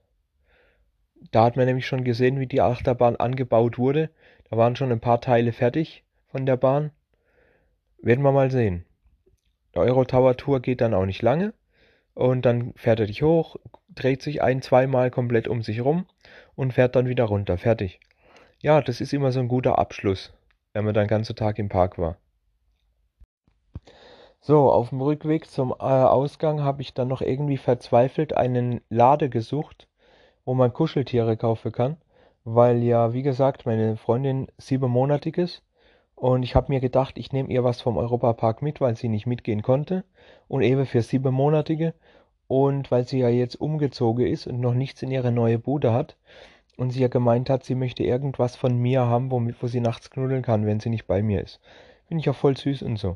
Da 1.31 1.45
hat 1.45 1.55
man 1.55 1.65
nämlich 1.65 1.87
schon 1.87 2.03
gesehen, 2.03 2.39
wie 2.39 2.47
die 2.47 2.61
Achterbahn 2.61 3.15
angebaut 3.15 3.77
wurde. 3.77 4.09
Da 4.49 4.57
waren 4.57 4.75
schon 4.75 4.91
ein 4.91 4.99
paar 4.99 5.21
Teile 5.21 5.51
fertig 5.51 6.03
von 6.27 6.45
der 6.45 6.57
Bahn. 6.57 6.91
Werden 8.01 8.23
wir 8.23 8.31
mal 8.31 8.51
sehen. 8.51 8.85
Der 9.73 9.83
Eurotower 9.83 10.37
Tour 10.37 10.61
geht 10.61 10.81
dann 10.81 10.93
auch 10.93 11.05
nicht 11.05 11.21
lange. 11.21 11.53
Und 12.13 12.45
dann 12.45 12.73
fährt 12.75 12.99
er 12.99 13.07
dich 13.07 13.23
hoch, 13.23 13.55
dreht 13.89 14.21
sich 14.21 14.41
ein, 14.43 14.61
zweimal 14.61 15.09
komplett 15.09 15.47
um 15.47 15.63
sich 15.63 15.81
rum 15.83 16.05
und 16.55 16.73
fährt 16.73 16.95
dann 16.95 17.07
wieder 17.07 17.23
runter. 17.23 17.57
Fertig. 17.57 17.99
Ja, 18.61 18.81
das 18.81 19.01
ist 19.01 19.13
immer 19.13 19.31
so 19.31 19.39
ein 19.39 19.47
guter 19.47 19.79
Abschluss, 19.79 20.33
wenn 20.73 20.85
man 20.85 20.93
dann 20.93 21.05
den 21.05 21.09
ganzen 21.09 21.35
Tag 21.35 21.57
im 21.57 21.69
Park 21.69 21.97
war. 21.97 22.17
So, 24.45 24.69
auf 24.69 24.89
dem 24.89 24.99
Rückweg 24.99 25.49
zum 25.49 25.71
äh, 25.71 25.83
Ausgang 25.83 26.63
habe 26.63 26.81
ich 26.81 26.93
dann 26.93 27.07
noch 27.07 27.21
irgendwie 27.21 27.55
verzweifelt 27.55 28.35
einen 28.35 28.81
Lade 28.89 29.29
gesucht, 29.29 29.87
wo 30.43 30.53
man 30.53 30.73
Kuscheltiere 30.73 31.37
kaufen 31.37 31.71
kann, 31.71 31.95
weil 32.43 32.83
ja, 32.83 33.13
wie 33.13 33.21
gesagt, 33.21 33.65
meine 33.65 33.95
Freundin 33.95 34.47
siebenmonatig 34.57 35.37
ist 35.37 35.63
und 36.15 36.43
ich 36.43 36.55
habe 36.55 36.73
mir 36.73 36.81
gedacht, 36.81 37.17
ich 37.17 37.31
nehme 37.31 37.47
ihr 37.51 37.63
was 37.63 37.79
vom 37.79 37.95
Europapark 37.95 38.61
mit, 38.61 38.81
weil 38.81 38.97
sie 38.97 39.07
nicht 39.07 39.27
mitgehen 39.27 39.61
konnte 39.61 40.03
und 40.49 40.61
eben 40.61 40.85
für 40.85 41.01
siebenmonatige 41.03 41.93
und 42.49 42.91
weil 42.91 43.07
sie 43.07 43.19
ja 43.19 43.29
jetzt 43.29 43.55
umgezogen 43.55 44.27
ist 44.27 44.45
und 44.45 44.59
noch 44.59 44.73
nichts 44.73 45.01
in 45.03 45.11
ihre 45.11 45.31
neue 45.31 45.57
Bude 45.57 45.93
hat 45.93 46.17
und 46.75 46.89
sie 46.89 46.99
ja 46.99 47.07
gemeint 47.07 47.49
hat, 47.49 47.63
sie 47.63 47.75
möchte 47.75 48.03
irgendwas 48.03 48.57
von 48.57 48.75
mir 48.75 49.05
haben, 49.05 49.31
womit, 49.31 49.63
wo 49.63 49.67
sie 49.67 49.79
nachts 49.79 50.09
knuddeln 50.09 50.41
kann, 50.41 50.65
wenn 50.65 50.81
sie 50.81 50.89
nicht 50.89 51.07
bei 51.07 51.23
mir 51.23 51.41
ist. 51.41 51.61
Finde 52.09 52.19
ich 52.19 52.25
ja 52.25 52.33
voll 52.33 52.57
süß 52.57 52.81
und 52.81 52.97
so. 52.97 53.15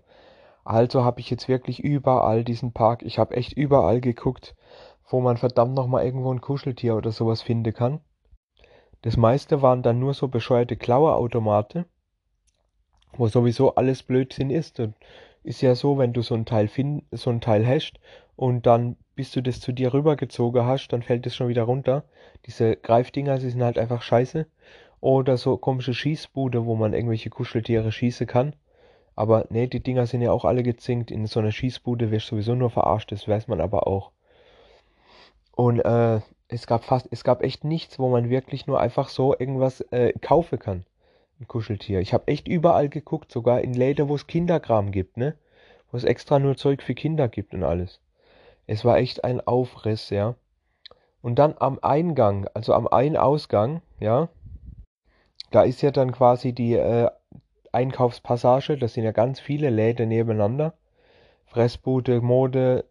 Also 0.67 1.06
habe 1.06 1.21
ich 1.21 1.30
jetzt 1.30 1.47
wirklich 1.47 1.82
überall 1.82 2.43
diesen 2.43 2.73
Park, 2.73 3.01
ich 3.01 3.19
habe 3.19 3.38
echt 3.38 3.53
überall 3.53 4.01
geguckt, 4.01 4.53
wo 5.10 5.21
man 5.21 5.38
verdammt 5.38 5.73
nochmal 5.75 6.03
irgendwo 6.03 6.30
ein 6.34 6.41
Kuscheltier 6.41 6.97
oder 6.97 7.13
sowas 7.13 7.41
finden 7.41 7.73
kann. 7.73 8.01
Das 9.01 9.15
meiste 9.15 9.62
waren 9.62 9.82
dann 9.82 9.97
nur 9.97 10.13
so 10.13 10.27
bescheuerte 10.27 10.75
Klauerautomate, 10.75 11.86
wo 13.13 13.30
sowieso 13.30 13.75
alles 13.75 14.03
Blödsinn 14.03 14.49
ist. 14.49 14.82
Und 14.82 14.93
ist 15.41 15.62
ja 15.62 15.73
so, 15.73 15.97
wenn 15.97 16.12
du 16.12 16.21
so 16.21 16.36
ein 16.36 16.43
Teil 16.43 16.67
find, 16.67 17.06
so 17.12 17.30
ein 17.30 17.39
Teil 17.39 17.65
hast 17.65 17.93
und 18.36 18.65
dann 18.65 18.97
bis 19.15 19.32
du 19.32 19.41
das 19.41 19.62
zu 19.62 19.71
dir 19.71 19.93
rübergezogen 19.93 20.65
hast, 20.65 20.89
dann 20.89 21.01
fällt 21.01 21.25
es 21.25 21.36
schon 21.38 21.47
wieder 21.47 21.63
runter. 21.63 22.03
Diese 22.45 22.75
Greifdinger, 22.75 23.39
sie 23.39 23.51
sind 23.51 23.63
halt 23.63 23.80
einfach 23.80 24.01
scheiße. 24.01 24.45
Oder 24.99 25.38
so 25.38 25.56
komische 25.56 25.93
Schießbude, 25.93 26.65
wo 26.65 26.75
man 26.75 26.91
irgendwelche 26.91 27.30
Kuscheltiere 27.30 27.93
schießen 27.93 28.27
kann. 28.27 28.53
Aber 29.17 29.47
nee, 29.49 29.65
die 29.65 29.80
Dinger 29.80 30.06
sind 30.06 30.21
ja 30.21 30.32
auch 30.32 30.45
alle 30.45 30.62
gezinkt. 30.62 31.10
In 31.10 31.25
so 31.25 31.39
einer 31.39 31.51
Schießbude 31.51 32.12
wirst 32.12 32.27
du 32.27 32.36
sowieso 32.36 32.53
nur 32.53 32.69
verarscht, 32.69 33.12
das 33.12 33.27
weiß 33.27 33.47
man 33.47 33.60
aber 33.60 33.88
auch. 33.88 34.12
Und 35.56 35.80
äh, 35.80 36.21
es 36.49 36.67
gab 36.67 36.84
fast, 36.84 37.08
es 37.10 37.23
gab 37.23 37.41
echt 37.41 37.63
nichts, 37.63 37.97
wo 37.97 38.10
man 38.10 38.30
wirklich 38.30 38.67
nur 38.67 38.80
einfach 38.80 39.10
so 39.10 39.36
irgendwas 39.38 39.82
äh, 39.91 40.13
kaufen 40.21 40.60
kann. 40.60 40.86
Ein 41.39 41.47
Kuscheltier. 41.47 41.99
Ich 41.99 42.13
habe 42.13 42.27
echt 42.27 42.47
überall 42.47 42.89
geguckt, 42.89 43.32
sogar 43.32 43.62
in 43.62 43.73
Läden, 43.73 44.08
wo 44.08 44.13
es 44.13 44.27
Kinderkram 44.27 44.91
gibt, 44.91 45.17
ne? 45.17 45.34
Wo 45.91 45.97
es 45.97 46.03
extra 46.03 46.38
nur 46.38 46.56
Zeug 46.56 46.84
für 46.84 46.93
Kinder 46.93 47.27
gibt 47.27 47.56
und 47.56 47.63
alles. 47.63 47.99
Es 48.67 48.86
war 48.86 48.97
echt 48.97 49.23
ein 49.23 49.41
Aufriss, 49.41 50.12
ja. 50.12 50.36
Und 51.23 51.39
dann 51.39 51.56
am 51.58 51.80
Eingang, 51.82 52.47
also 52.53 52.73
am 52.75 52.88
Ein-Ausgang, 52.88 53.82
ja, 53.99 54.30
da 55.49 55.63
ist 55.63 55.82
ja 55.82 55.89
dann 55.89 56.12
quasi 56.12 56.53
die 56.53 56.73
äh, 56.73 57.10
Einkaufspassage, 57.77 58.75
das 58.75 58.95
sind 58.95 59.03
ja 59.03 59.11
ganz 59.11 59.39
viele 59.39 59.69
Läden 59.69 60.09
nebeneinander. 60.09 60.73
Fressbude, 61.45 62.21
Mode, 62.21 62.85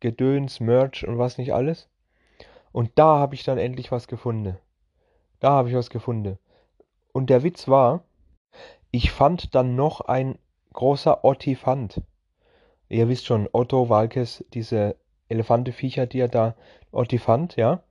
Gedöns, 0.00 0.58
Merch 0.58 1.06
und 1.06 1.18
was 1.18 1.38
nicht 1.38 1.54
alles. 1.54 1.88
Und 2.72 2.90
da 2.96 3.18
habe 3.18 3.36
ich 3.36 3.44
dann 3.44 3.58
endlich 3.58 3.92
was 3.92 4.08
gefunden. 4.08 4.58
Da 5.38 5.50
habe 5.50 5.68
ich 5.68 5.76
was 5.76 5.88
gefunden. 5.88 6.36
Und 7.12 7.30
der 7.30 7.44
Witz 7.44 7.68
war, 7.68 8.02
ich 8.90 9.12
fand 9.12 9.54
dann 9.54 9.76
noch 9.76 10.00
ein 10.00 10.36
großer 10.72 11.24
Ottifant. 11.24 12.02
Ihr 12.88 13.08
wisst 13.08 13.26
schon, 13.26 13.48
Otto 13.52 13.88
Walkes, 13.88 14.44
diese 14.52 14.96
Elefanteviecher, 15.28 16.06
die 16.06 16.18
er 16.18 16.28
da 16.28 16.56
Ottifant, 16.90 17.54
ja. 17.54 17.84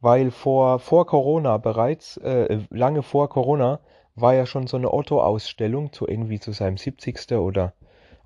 Weil 0.00 0.30
vor, 0.30 0.78
vor 0.78 1.06
Corona 1.06 1.58
bereits, 1.58 2.16
äh, 2.16 2.60
lange 2.70 3.02
vor 3.02 3.28
Corona, 3.28 3.80
war 4.20 4.34
ja 4.34 4.46
schon 4.46 4.66
so 4.66 4.76
eine 4.76 4.92
Otto-Ausstellung 4.92 5.92
zu 5.92 6.06
irgendwie 6.06 6.40
zu 6.40 6.52
seinem 6.52 6.76
70. 6.76 7.32
oder 7.32 7.72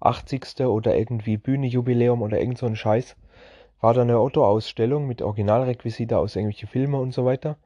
80. 0.01 0.67
oder 0.67 0.97
irgendwie 0.97 1.37
Bühnejubiläum 1.37 2.23
oder 2.23 2.41
irgend 2.41 2.59
so 2.59 2.67
ein 2.67 2.77
Scheiß. 2.77 3.17
War 3.81 3.95
da 3.95 4.03
eine 4.03 4.21
Otto-Ausstellung 4.21 5.07
mit 5.07 5.23
Originalrequisite 5.23 6.19
aus 6.19 6.37
irgendwelchen 6.37 6.69
Filmen 6.69 6.95
und 6.95 7.13
so 7.13 7.25
weiter. 7.25 7.57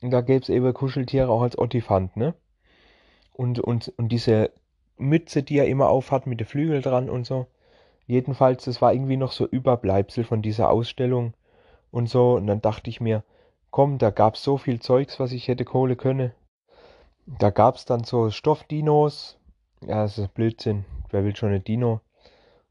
Und 0.00 0.10
da 0.10 0.20
gäbe 0.20 0.42
es 0.42 0.48
eben 0.48 0.72
Kuscheltiere 0.74 1.28
auch 1.30 1.42
als 1.42 1.58
Ottifant, 1.58 2.16
ne? 2.16 2.34
Und, 3.32 3.60
und, 3.60 3.92
und 3.96 4.08
diese 4.08 4.50
Mütze, 4.98 5.42
die 5.42 5.58
er 5.58 5.68
immer 5.68 5.88
aufhat 5.88 6.26
mit 6.26 6.40
den 6.40 6.46
Flügel 6.46 6.82
dran 6.82 7.08
und 7.08 7.26
so. 7.26 7.46
Jedenfalls, 8.06 8.64
das 8.64 8.82
war 8.82 8.92
irgendwie 8.92 9.16
noch 9.16 9.32
so 9.32 9.46
Überbleibsel 9.46 10.24
von 10.24 10.42
dieser 10.42 10.70
Ausstellung 10.70 11.34
und 11.90 12.08
so. 12.08 12.34
Und 12.34 12.46
dann 12.46 12.60
dachte 12.60 12.90
ich 12.90 13.00
mir, 13.00 13.22
komm, 13.70 13.98
da 13.98 14.10
gab's 14.10 14.42
so 14.42 14.58
viel 14.58 14.80
Zeugs, 14.80 15.20
was 15.20 15.32
ich 15.32 15.48
hätte 15.48 15.64
Kohle 15.64 15.96
könne. 15.96 16.34
Da 17.26 17.50
gab's 17.50 17.84
dann 17.84 18.04
so 18.04 18.30
Stoffdinos. 18.30 19.38
Ja, 19.80 20.02
das 20.02 20.18
ist 20.18 20.34
Blödsinn. 20.34 20.84
Wer 21.10 21.24
will 21.24 21.36
schon 21.36 21.50
eine 21.50 21.60
Dino? 21.60 22.00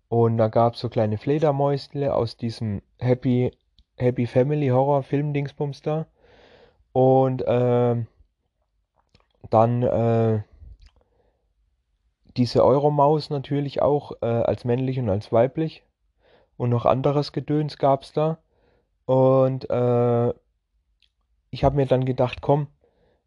Und 0.09 0.37
da 0.37 0.49
gab's 0.49 0.79
so 0.79 0.89
kleine 0.89 1.17
Fledermäusle 1.17 2.13
aus 2.13 2.35
diesem 2.35 2.81
Happy, 2.99 3.51
Happy 3.97 4.27
Family 4.27 4.67
Horror 4.67 5.03
Film 5.03 5.33
Dingsbums 5.33 5.81
da. 5.81 6.07
Und 6.91 7.41
äh, 7.43 8.05
dann 9.49 9.83
äh, 9.83 10.43
diese 12.35 12.65
Euromaus 12.65 13.29
natürlich 13.29 13.81
auch 13.81 14.11
äh, 14.21 14.25
als 14.25 14.65
männlich 14.65 14.99
und 14.99 15.09
als 15.09 15.31
weiblich. 15.31 15.83
Und 16.57 16.69
noch 16.69 16.85
anderes 16.85 17.31
Gedöns 17.31 17.77
gab 17.77 18.03
es 18.03 18.11
da. 18.11 18.37
Und 19.05 19.69
äh, 19.69 20.33
ich 21.51 21.63
habe 21.63 21.75
mir 21.77 21.85
dann 21.85 22.05
gedacht, 22.05 22.41
komm, 22.41 22.67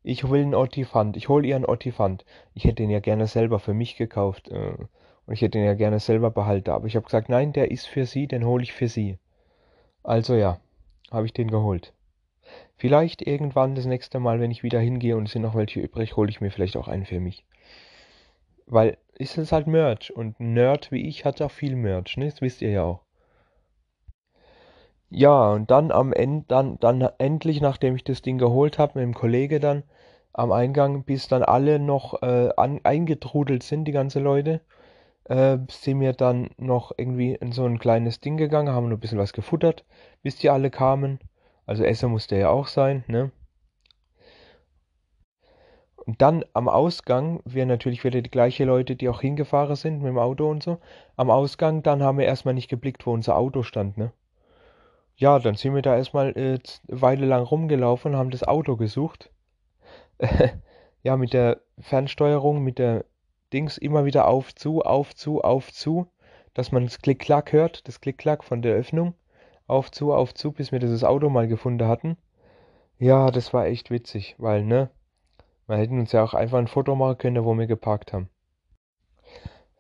ich 0.05 0.29
will 0.31 0.43
einen 0.43 0.55
Ottifant. 0.55 1.17
Ich 1.17 1.29
hole 1.29 1.49
ihr 1.49 1.57
einen 1.57 1.65
Ottifant. 1.65 2.25
Ich 2.53 2.65
hätte 2.65 2.83
ihn 2.83 2.91
ja 2.91 3.01
gerne 3.01 3.27
selber 3.27 3.59
für 3.59 3.75
mich 3.75 3.97
gekauft. 3.97 4.51
Äh, 4.51 4.75
und 5.27 5.33
ich 5.33 5.41
hätte 5.41 5.59
ihn 5.59 5.65
ja 5.65 5.75
gerne 5.75 5.99
selber 5.99 6.31
behalten. 6.31 6.71
Aber 6.71 6.87
ich 6.87 6.95
habe 6.95 7.07
gesagt, 7.07 7.31
nein, 7.31 7.55
der 7.55 7.71
ist 7.71 7.87
für 7.87 8.05
sie, 8.05 8.27
den 8.27 8.45
hole 8.45 8.63
ich 8.63 8.75
für 8.75 8.89
sie. 8.89 9.19
Also 10.03 10.35
ja, 10.35 10.61
habe 11.11 11.25
ich 11.25 11.33
den 11.33 11.51
geholt. 11.51 11.95
Vielleicht 12.77 13.23
irgendwann 13.23 13.75
das 13.75 13.87
nächste 13.87 14.21
Mal, 14.21 14.41
wenn 14.41 14.51
ich 14.51 14.63
wieder 14.63 14.79
hingehe 14.79 15.17
und 15.17 15.27
es 15.27 15.33
sind 15.33 15.43
noch 15.43 15.55
welche 15.55 15.81
übrig, 15.81 16.17
hole 16.17 16.29
ich 16.29 16.43
mir 16.43 16.51
vielleicht 16.51 16.77
auch 16.77 16.89
einen 16.89 17.07
für 17.07 17.21
mich. 17.21 17.47
Weil 18.67 18.99
ist 19.15 19.39
es 19.39 19.53
halt 19.53 19.67
Merch 19.67 20.15
und 20.15 20.39
ein 20.39 20.53
Nerd 20.53 20.93
wie 20.93 21.09
ich 21.09 21.25
hat 21.25 21.41
auch 21.41 21.51
viel 21.51 21.77
Merch, 21.77 22.19
ne? 22.19 22.27
Das 22.27 22.43
wisst 22.43 22.61
ihr 22.61 22.71
ja 22.71 22.83
auch. 22.83 23.04
Ja, 25.17 25.53
und 25.53 25.71
dann 25.71 25.93
am 25.93 26.13
Ende, 26.13 26.45
dann, 26.49 26.79
dann 26.81 27.01
endlich, 27.19 27.61
nachdem 27.61 27.95
ich 27.95 28.03
das 28.03 28.21
Ding 28.21 28.37
geholt 28.37 28.79
habe, 28.79 28.99
mit 28.99 29.05
dem 29.05 29.15
Kollege 29.15 29.61
dann 29.61 29.85
am 30.33 30.51
Eingang, 30.51 31.05
bis 31.05 31.29
dann 31.29 31.45
alle 31.45 31.79
noch 31.79 32.21
äh, 32.23 32.51
an, 32.57 32.81
eingetrudelt 32.83 33.63
sind, 33.63 33.85
die 33.85 33.93
ganze 33.93 34.19
Leute, 34.19 34.61
äh, 35.25 35.59
sind 35.71 36.01
wir 36.01 36.15
dann 36.15 36.51
noch 36.59 36.93
irgendwie 36.99 37.35
in 37.35 37.53
so 37.53 37.65
ein 37.65 37.79
kleines 37.79 38.21
Ding 38.21 38.37
gegangen, 38.37 38.75
haben 38.75 38.89
nur 38.89 38.99
ein 38.99 39.01
bisschen 39.01 39.19
was 39.19 39.33
gefuttert, 39.33 39.85
bis 40.23 40.37
die 40.37 40.51
alle 40.51 40.71
kamen. 40.71 41.21
Also 41.67 41.85
Essen 41.85 42.11
musste 42.11 42.37
ja 42.37 42.51
auch 42.51 42.67
sein, 42.67 43.05
ne? 43.07 43.31
Und 45.97 46.23
dann 46.23 46.45
am 46.55 46.69
Ausgang, 46.69 47.41
wir 47.45 47.67
natürlich 47.67 48.05
wieder 48.05 48.21
die 48.23 48.31
gleichen 48.31 48.67
Leute, 48.67 48.97
die 48.97 49.09
auch 49.09 49.21
hingefahren 49.21 49.77
sind 49.77 49.99
mit 50.03 50.09
dem 50.09 50.19
Auto 50.19 50.51
und 50.51 50.63
so. 50.63 50.79
Am 51.17 51.31
Ausgang, 51.31 51.83
dann 51.85 52.03
haben 52.03 52.19
wir 52.19 52.27
erstmal 52.27 52.55
nicht 52.55 52.69
geblickt, 52.69 53.07
wo 53.07 53.13
unser 53.13 53.37
Auto 53.37 53.63
stand, 53.63 53.97
ne? 53.99 54.13
Ja, 55.17 55.39
dann 55.39 55.55
sind 55.55 55.75
wir 55.75 55.83
da 55.83 55.97
erstmal 55.97 56.31
äh, 56.31 56.59
eine 56.89 57.01
Weile 57.01 57.27
lang 57.27 57.43
rumgelaufen 57.43 58.13
und 58.13 58.19
haben 58.19 58.31
das 58.31 58.43
Auto 58.43 58.77
gesucht. 58.77 59.31
ja, 61.03 61.17
mit 61.17 61.33
der 61.33 61.61
Fernsteuerung, 61.79 62.63
mit 62.63 62.79
der 62.79 63.05
Dings 63.53 63.79
immer 63.79 64.05
wieder 64.05 64.27
auf, 64.27 64.55
zu, 64.55 64.83
auf, 64.83 65.15
zu, 65.15 65.43
auf, 65.43 65.73
zu, 65.73 66.09
dass 66.55 66.73
man 66.73 66.85
das 66.85 66.99
Klick-Klack 66.99 67.53
hört, 67.53 67.87
das 67.87 68.01
Klick-Klack 68.01 68.43
von 68.43 68.63
der 68.63 68.75
Öffnung. 68.75 69.15
Auf, 69.67 69.91
zu, 69.91 70.13
auf, 70.13 70.35
zu, 70.35 70.53
bis 70.53 70.73
wir 70.73 70.79
dieses 70.79 71.05
Auto 71.05 71.31
mal 71.31 71.49
gefunden 71.49 71.89
hatten. 71.89 72.17
Ja, 72.99 73.31
das 73.31 73.55
war 73.55 73.67
echt 73.67 73.91
witzig, 73.91 74.35
weil, 74.39 74.65
ne? 74.65 74.91
Wir 75.67 75.77
hätten 75.77 75.99
uns 75.99 76.13
ja 76.13 76.23
auch 76.23 76.35
einfach 76.35 76.59
ein 76.59 76.69
Foto 76.69 76.95
machen 76.95 77.19
können, 77.19 77.45
wo 77.45 77.55
wir 77.55 77.67
geparkt 77.67 78.13
haben. 78.13 78.29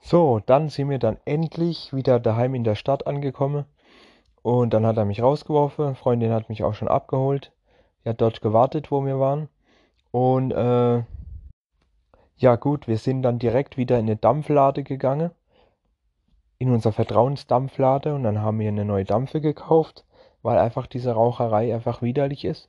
So, 0.00 0.40
dann 0.46 0.68
sind 0.68 0.88
wir 0.90 0.98
dann 0.98 1.18
endlich 1.24 1.92
wieder 1.92 2.20
daheim 2.20 2.54
in 2.54 2.64
der 2.64 2.74
Stadt 2.74 3.06
angekommen. 3.06 3.66
Und 4.44 4.74
dann 4.74 4.84
hat 4.84 4.98
er 4.98 5.06
mich 5.06 5.22
rausgeworfen. 5.22 5.94
Freundin 5.94 6.30
hat 6.30 6.50
mich 6.50 6.64
auch 6.64 6.74
schon 6.74 6.86
abgeholt. 6.86 7.50
Die 8.04 8.10
hat 8.10 8.20
dort 8.20 8.42
gewartet, 8.42 8.90
wo 8.90 9.02
wir 9.06 9.18
waren. 9.18 9.48
Und 10.10 10.50
äh, 10.50 11.02
ja 12.36 12.56
gut, 12.56 12.86
wir 12.86 12.98
sind 12.98 13.22
dann 13.22 13.38
direkt 13.38 13.78
wieder 13.78 13.98
in 13.98 14.04
eine 14.04 14.16
Dampflade 14.16 14.82
gegangen. 14.82 15.30
In 16.58 16.70
unser 16.72 16.92
Vertrauensdampflade. 16.92 18.14
Und 18.14 18.22
dann 18.22 18.42
haben 18.42 18.58
wir 18.58 18.68
eine 18.68 18.84
neue 18.84 19.06
Dampfe 19.06 19.40
gekauft, 19.40 20.04
weil 20.42 20.58
einfach 20.58 20.86
diese 20.86 21.12
Raucherei 21.12 21.72
einfach 21.72 22.02
widerlich 22.02 22.44
ist. 22.44 22.68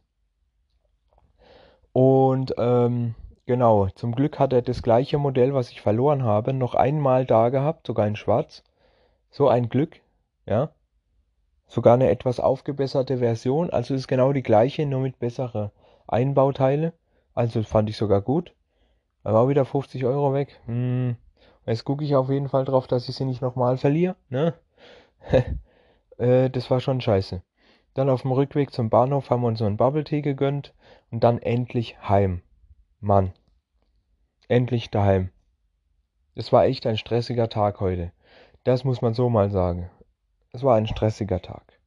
Und 1.91 2.55
ähm, 2.57 3.15
genau, 3.47 3.87
zum 3.95 4.15
Glück 4.15 4.39
hat 4.39 4.53
er 4.53 4.61
das 4.61 4.81
gleiche 4.81 5.17
Modell, 5.17 5.53
was 5.53 5.71
ich 5.71 5.81
verloren 5.81 6.23
habe, 6.23 6.53
noch 6.53 6.73
einmal 6.73 7.25
da 7.25 7.49
gehabt, 7.49 7.85
sogar 7.85 8.07
in 8.07 8.15
Schwarz. 8.15 8.63
So 9.29 9.49
ein 9.49 9.67
Glück, 9.67 9.99
ja. 10.45 10.69
Sogar 11.67 11.95
eine 11.95 12.09
etwas 12.09 12.39
aufgebesserte 12.39 13.17
Version, 13.17 13.69
also 13.69 13.93
ist 13.93 14.07
genau 14.07 14.33
die 14.33 14.43
gleiche, 14.43 14.85
nur 14.85 15.01
mit 15.01 15.19
bessere 15.19 15.71
Einbauteile. 16.07 16.93
Also 17.33 17.63
fand 17.63 17.89
ich 17.89 17.97
sogar 17.97 18.21
gut. 18.21 18.53
Aber 19.23 19.41
auch 19.41 19.49
wieder 19.49 19.65
50 19.65 20.05
Euro 20.05 20.33
weg. 20.33 20.59
Hm. 20.65 21.15
Jetzt 21.65 21.83
gucke 21.83 22.03
ich 22.03 22.15
auf 22.15 22.29
jeden 22.29 22.49
Fall 22.49 22.63
drauf, 22.63 22.87
dass 22.87 23.09
ich 23.09 23.15
sie 23.15 23.25
nicht 23.25 23.41
nochmal 23.41 23.77
verliere. 23.77 24.15
Ne? 24.29 24.53
äh, 26.17 26.49
das 26.49 26.69
war 26.69 26.79
schon 26.79 27.01
scheiße. 27.01 27.41
Dann 27.95 28.09
auf 28.09 28.21
dem 28.21 28.31
Rückweg 28.31 28.71
zum 28.71 28.89
Bahnhof 28.89 29.29
haben 29.29 29.41
wir 29.41 29.47
uns 29.47 29.59
so 29.59 29.65
einen 29.65 29.77
Bubble 29.77 30.03
Tea 30.03 30.21
gegönnt 30.21 30.73
und 31.11 31.23
dann 31.23 31.39
endlich 31.39 31.97
heim. 32.07 32.41
Mann. 32.99 33.33
Endlich 34.47 34.91
daheim. 34.91 35.31
Es 36.35 36.51
war 36.51 36.65
echt 36.65 36.85
ein 36.85 36.97
stressiger 36.97 37.49
Tag 37.49 37.79
heute. 37.79 38.11
Das 38.63 38.83
muss 38.83 39.01
man 39.01 39.13
so 39.13 39.29
mal 39.29 39.49
sagen. 39.49 39.89
Es 40.55 40.63
war 40.63 40.77
ein 40.77 40.87
stressiger 40.87 41.41
Tag. 41.41 41.79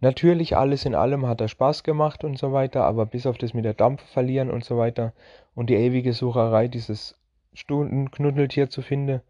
Natürlich, 0.00 0.56
alles 0.56 0.84
in 0.84 0.94
allem 0.94 1.26
hat 1.26 1.40
er 1.40 1.48
Spaß 1.48 1.82
gemacht 1.82 2.22
und 2.22 2.38
so 2.38 2.52
weiter, 2.52 2.84
aber 2.84 3.04
bis 3.04 3.26
auf 3.26 3.36
das 3.36 3.52
mit 3.52 3.64
der 3.64 3.74
Dampf 3.74 4.00
verlieren 4.12 4.48
und 4.48 4.64
so 4.64 4.78
weiter 4.78 5.12
und 5.56 5.68
die 5.68 5.74
ewige 5.74 6.12
Sucherei, 6.12 6.68
dieses 6.68 7.18
Stundenknuddeltier 7.52 8.70
zu 8.70 8.80
finden, 8.80 9.22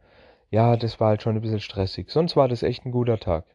ja, 0.50 0.76
das 0.76 1.00
war 1.00 1.08
halt 1.08 1.22
schon 1.22 1.36
ein 1.36 1.40
bisschen 1.40 1.60
stressig. 1.60 2.10
Sonst 2.10 2.36
war 2.36 2.48
das 2.48 2.62
echt 2.62 2.84
ein 2.84 2.92
guter 2.92 3.18
Tag. 3.18 3.46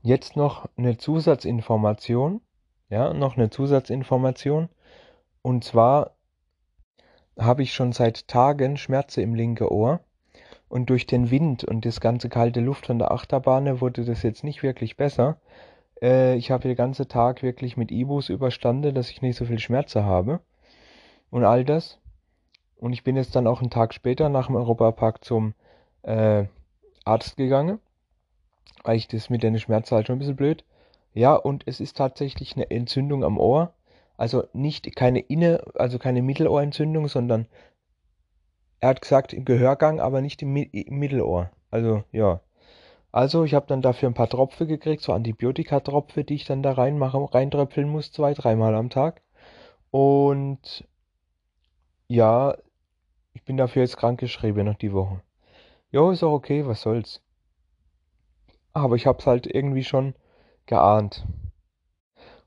Jetzt 0.00 0.34
noch 0.34 0.66
eine 0.78 0.96
Zusatzinformation. 0.96 2.40
Ja, 2.88 3.12
noch 3.12 3.36
eine 3.36 3.50
Zusatzinformation. 3.50 4.70
Und 5.42 5.62
zwar 5.62 6.16
habe 7.38 7.62
ich 7.62 7.74
schon 7.74 7.92
seit 7.92 8.28
Tagen 8.28 8.78
Schmerzen 8.78 9.20
im 9.20 9.34
linken 9.34 9.68
Ohr. 9.68 10.00
Und 10.70 10.88
durch 10.88 11.06
den 11.06 11.30
Wind 11.30 11.64
und 11.64 11.84
das 11.84 12.00
ganze 12.00 12.30
kalte 12.30 12.60
Luft 12.60 12.86
von 12.86 12.98
der 12.98 13.10
Achterbahn 13.10 13.82
wurde 13.82 14.06
das 14.06 14.22
jetzt 14.22 14.44
nicht 14.44 14.62
wirklich 14.62 14.96
besser. 14.96 15.36
Äh, 16.00 16.36
ich 16.36 16.50
habe 16.50 16.68
den 16.68 16.76
ganzen 16.76 17.08
Tag 17.08 17.42
wirklich 17.42 17.76
mit 17.76 17.90
Ibus 17.90 18.30
überstanden, 18.30 18.94
dass 18.94 19.10
ich 19.10 19.20
nicht 19.20 19.36
so 19.36 19.44
viel 19.44 19.58
Schmerzen 19.58 20.04
habe. 20.04 20.40
Und 21.30 21.44
all 21.44 21.64
das. 21.64 21.98
Und 22.78 22.94
ich 22.94 23.04
bin 23.04 23.16
jetzt 23.16 23.36
dann 23.36 23.46
auch 23.46 23.60
einen 23.60 23.70
Tag 23.70 23.92
später 23.92 24.30
nach 24.30 24.46
dem 24.46 24.56
Europapark 24.56 25.22
zum 25.22 25.52
äh, 26.02 26.46
Arzt 27.04 27.36
gegangen 27.36 27.80
weil 28.84 28.96
ich 28.96 29.08
das 29.08 29.30
mit 29.30 29.42
den 29.42 29.58
Schmerzen 29.58 29.94
halt 29.94 30.06
schon 30.06 30.16
ein 30.16 30.20
bisschen 30.20 30.36
blöd. 30.36 30.64
Ja, 31.12 31.34
und 31.34 31.64
es 31.66 31.80
ist 31.80 31.96
tatsächlich 31.96 32.54
eine 32.54 32.70
Entzündung 32.70 33.24
am 33.24 33.38
Ohr. 33.38 33.72
Also 34.16 34.44
nicht 34.52 34.94
keine 34.96 35.20
Inne, 35.20 35.62
also 35.74 35.98
keine 35.98 36.22
Mittelohrentzündung, 36.22 37.08
sondern 37.08 37.46
er 38.80 38.90
hat 38.90 39.02
gesagt 39.02 39.32
im 39.32 39.44
Gehörgang, 39.44 40.00
aber 40.00 40.20
nicht 40.20 40.42
im, 40.42 40.56
im 40.56 40.98
Mittelohr. 40.98 41.50
Also 41.70 42.04
ja. 42.12 42.40
Also 43.12 43.44
ich 43.44 43.54
habe 43.54 43.66
dann 43.66 43.82
dafür 43.82 44.08
ein 44.08 44.14
paar 44.14 44.28
Tropfe 44.28 44.66
gekriegt, 44.66 45.02
so 45.02 45.12
Antibiotikatropfe, 45.12 46.24
die 46.24 46.34
ich 46.34 46.44
dann 46.44 46.62
da 46.62 46.72
reinmache, 46.72 47.18
reintröpfeln 47.34 47.88
muss, 47.88 48.12
zwei, 48.12 48.34
dreimal 48.34 48.74
am 48.74 48.88
Tag. 48.88 49.22
Und 49.90 50.86
ja, 52.08 52.56
ich 53.34 53.44
bin 53.44 53.56
dafür 53.56 53.82
jetzt 53.82 53.96
krankgeschrieben 53.96 54.64
noch 54.64 54.76
die 54.76 54.92
Woche. 54.92 55.22
Jo, 55.90 56.10
ist 56.10 56.22
auch 56.22 56.32
okay, 56.32 56.66
was 56.66 56.82
soll's. 56.82 57.22
Aber 58.72 58.94
ich 58.94 59.06
hab's 59.06 59.26
halt 59.26 59.46
irgendwie 59.46 59.84
schon 59.84 60.14
geahnt. 60.66 61.26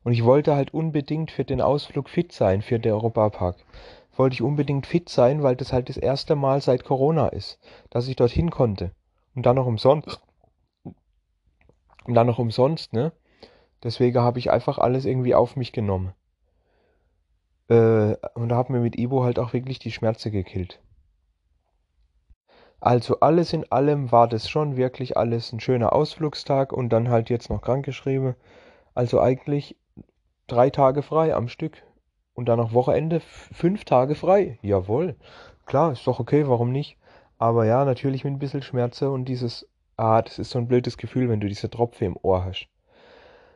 Und 0.04 0.14
ich 0.14 0.24
wollte 0.24 0.56
halt 0.56 0.74
unbedingt 0.74 1.32
für 1.32 1.46
den 1.46 1.62
Ausflug 1.62 2.10
fit 2.10 2.32
sein, 2.32 2.62
für 2.62 2.80
den 2.80 2.94
Europapark. 2.94 3.58
Wollte 4.16 4.36
ich 4.36 4.42
unbedingt 4.42 4.86
fit 4.86 5.10
sein, 5.10 5.42
weil 5.42 5.56
das 5.56 5.74
halt 5.74 5.90
das 5.90 5.98
erste 5.98 6.36
Mal 6.36 6.62
seit 6.62 6.84
Corona 6.84 7.28
ist, 7.28 7.60
dass 7.90 8.08
ich 8.08 8.16
dorthin 8.16 8.52
konnte. 8.52 8.92
Und 9.36 9.46
dann 9.46 9.56
noch 9.56 9.66
umsonst. 9.66 10.22
Und 12.06 12.14
dann 12.14 12.28
noch 12.28 12.40
umsonst, 12.40 12.94
ne? 12.94 13.12
Deswegen 13.84 14.20
habe 14.20 14.40
ich 14.40 14.52
einfach 14.52 14.78
alles 14.78 15.06
irgendwie 15.06 15.36
auf 15.36 15.56
mich 15.56 15.72
genommen. 15.72 16.14
Äh, 17.70 18.16
und 18.36 18.50
da 18.50 18.58
hat 18.58 18.70
mir 18.70 18.80
mit 18.80 18.98
Ibo 18.98 19.24
halt 19.24 19.40
auch 19.40 19.54
wirklich 19.54 19.80
die 19.80 19.92
Schmerze 19.92 20.32
gekillt. 20.32 20.80
Also 22.80 23.22
alles 23.22 23.54
in 23.54 23.72
allem 23.72 24.12
war 24.12 24.28
das 24.28 24.50
schon 24.50 24.76
wirklich 24.76 25.16
alles 25.16 25.54
ein 25.54 25.62
schöner 25.62 25.94
Ausflugstag 25.94 26.74
und 26.74 26.90
dann 26.90 27.10
halt 27.10 27.30
jetzt 27.30 27.50
noch 27.50 27.62
krankgeschrieben. 27.62 28.36
Also 28.94 29.22
eigentlich 29.22 29.78
drei 30.48 30.70
Tage 30.70 31.02
frei 31.02 31.34
am 31.34 31.48
Stück 31.48 31.82
und 32.34 32.46
dann 32.46 32.60
noch 32.60 32.74
Wochenende 32.74 33.20
fünf 33.20 33.86
Tage 33.86 34.16
frei. 34.16 34.58
Jawohl, 34.62 35.16
klar, 35.66 35.92
ist 35.92 36.08
doch 36.08 36.20
okay, 36.20 36.48
warum 36.48 36.72
nicht? 36.72 36.98
Aber 37.38 37.66
ja, 37.66 37.86
natürlich 37.86 38.24
mit 38.24 38.34
ein 38.34 38.40
bisschen 38.40 38.62
Schmerze 38.62 39.12
und 39.12 39.26
dieses, 39.26 39.68
ah, 39.98 40.22
das 40.22 40.40
ist 40.40 40.52
so 40.52 40.60
ein 40.60 40.68
blödes 40.68 40.98
Gefühl, 40.98 41.30
wenn 41.30 41.40
du 41.40 41.48
diese 41.48 41.70
Tropfe 41.70 42.06
im 42.06 42.18
Ohr 42.22 42.46
hast. 42.46 42.68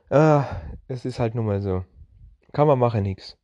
Ah, 0.09 0.45
es 0.87 1.05
ist 1.05 1.19
halt 1.19 1.35
nun 1.35 1.45
mal 1.45 1.61
so. 1.61 1.83
Kann 2.53 2.67
man 2.67 2.79
machen, 2.79 3.03
nix. 3.03 3.36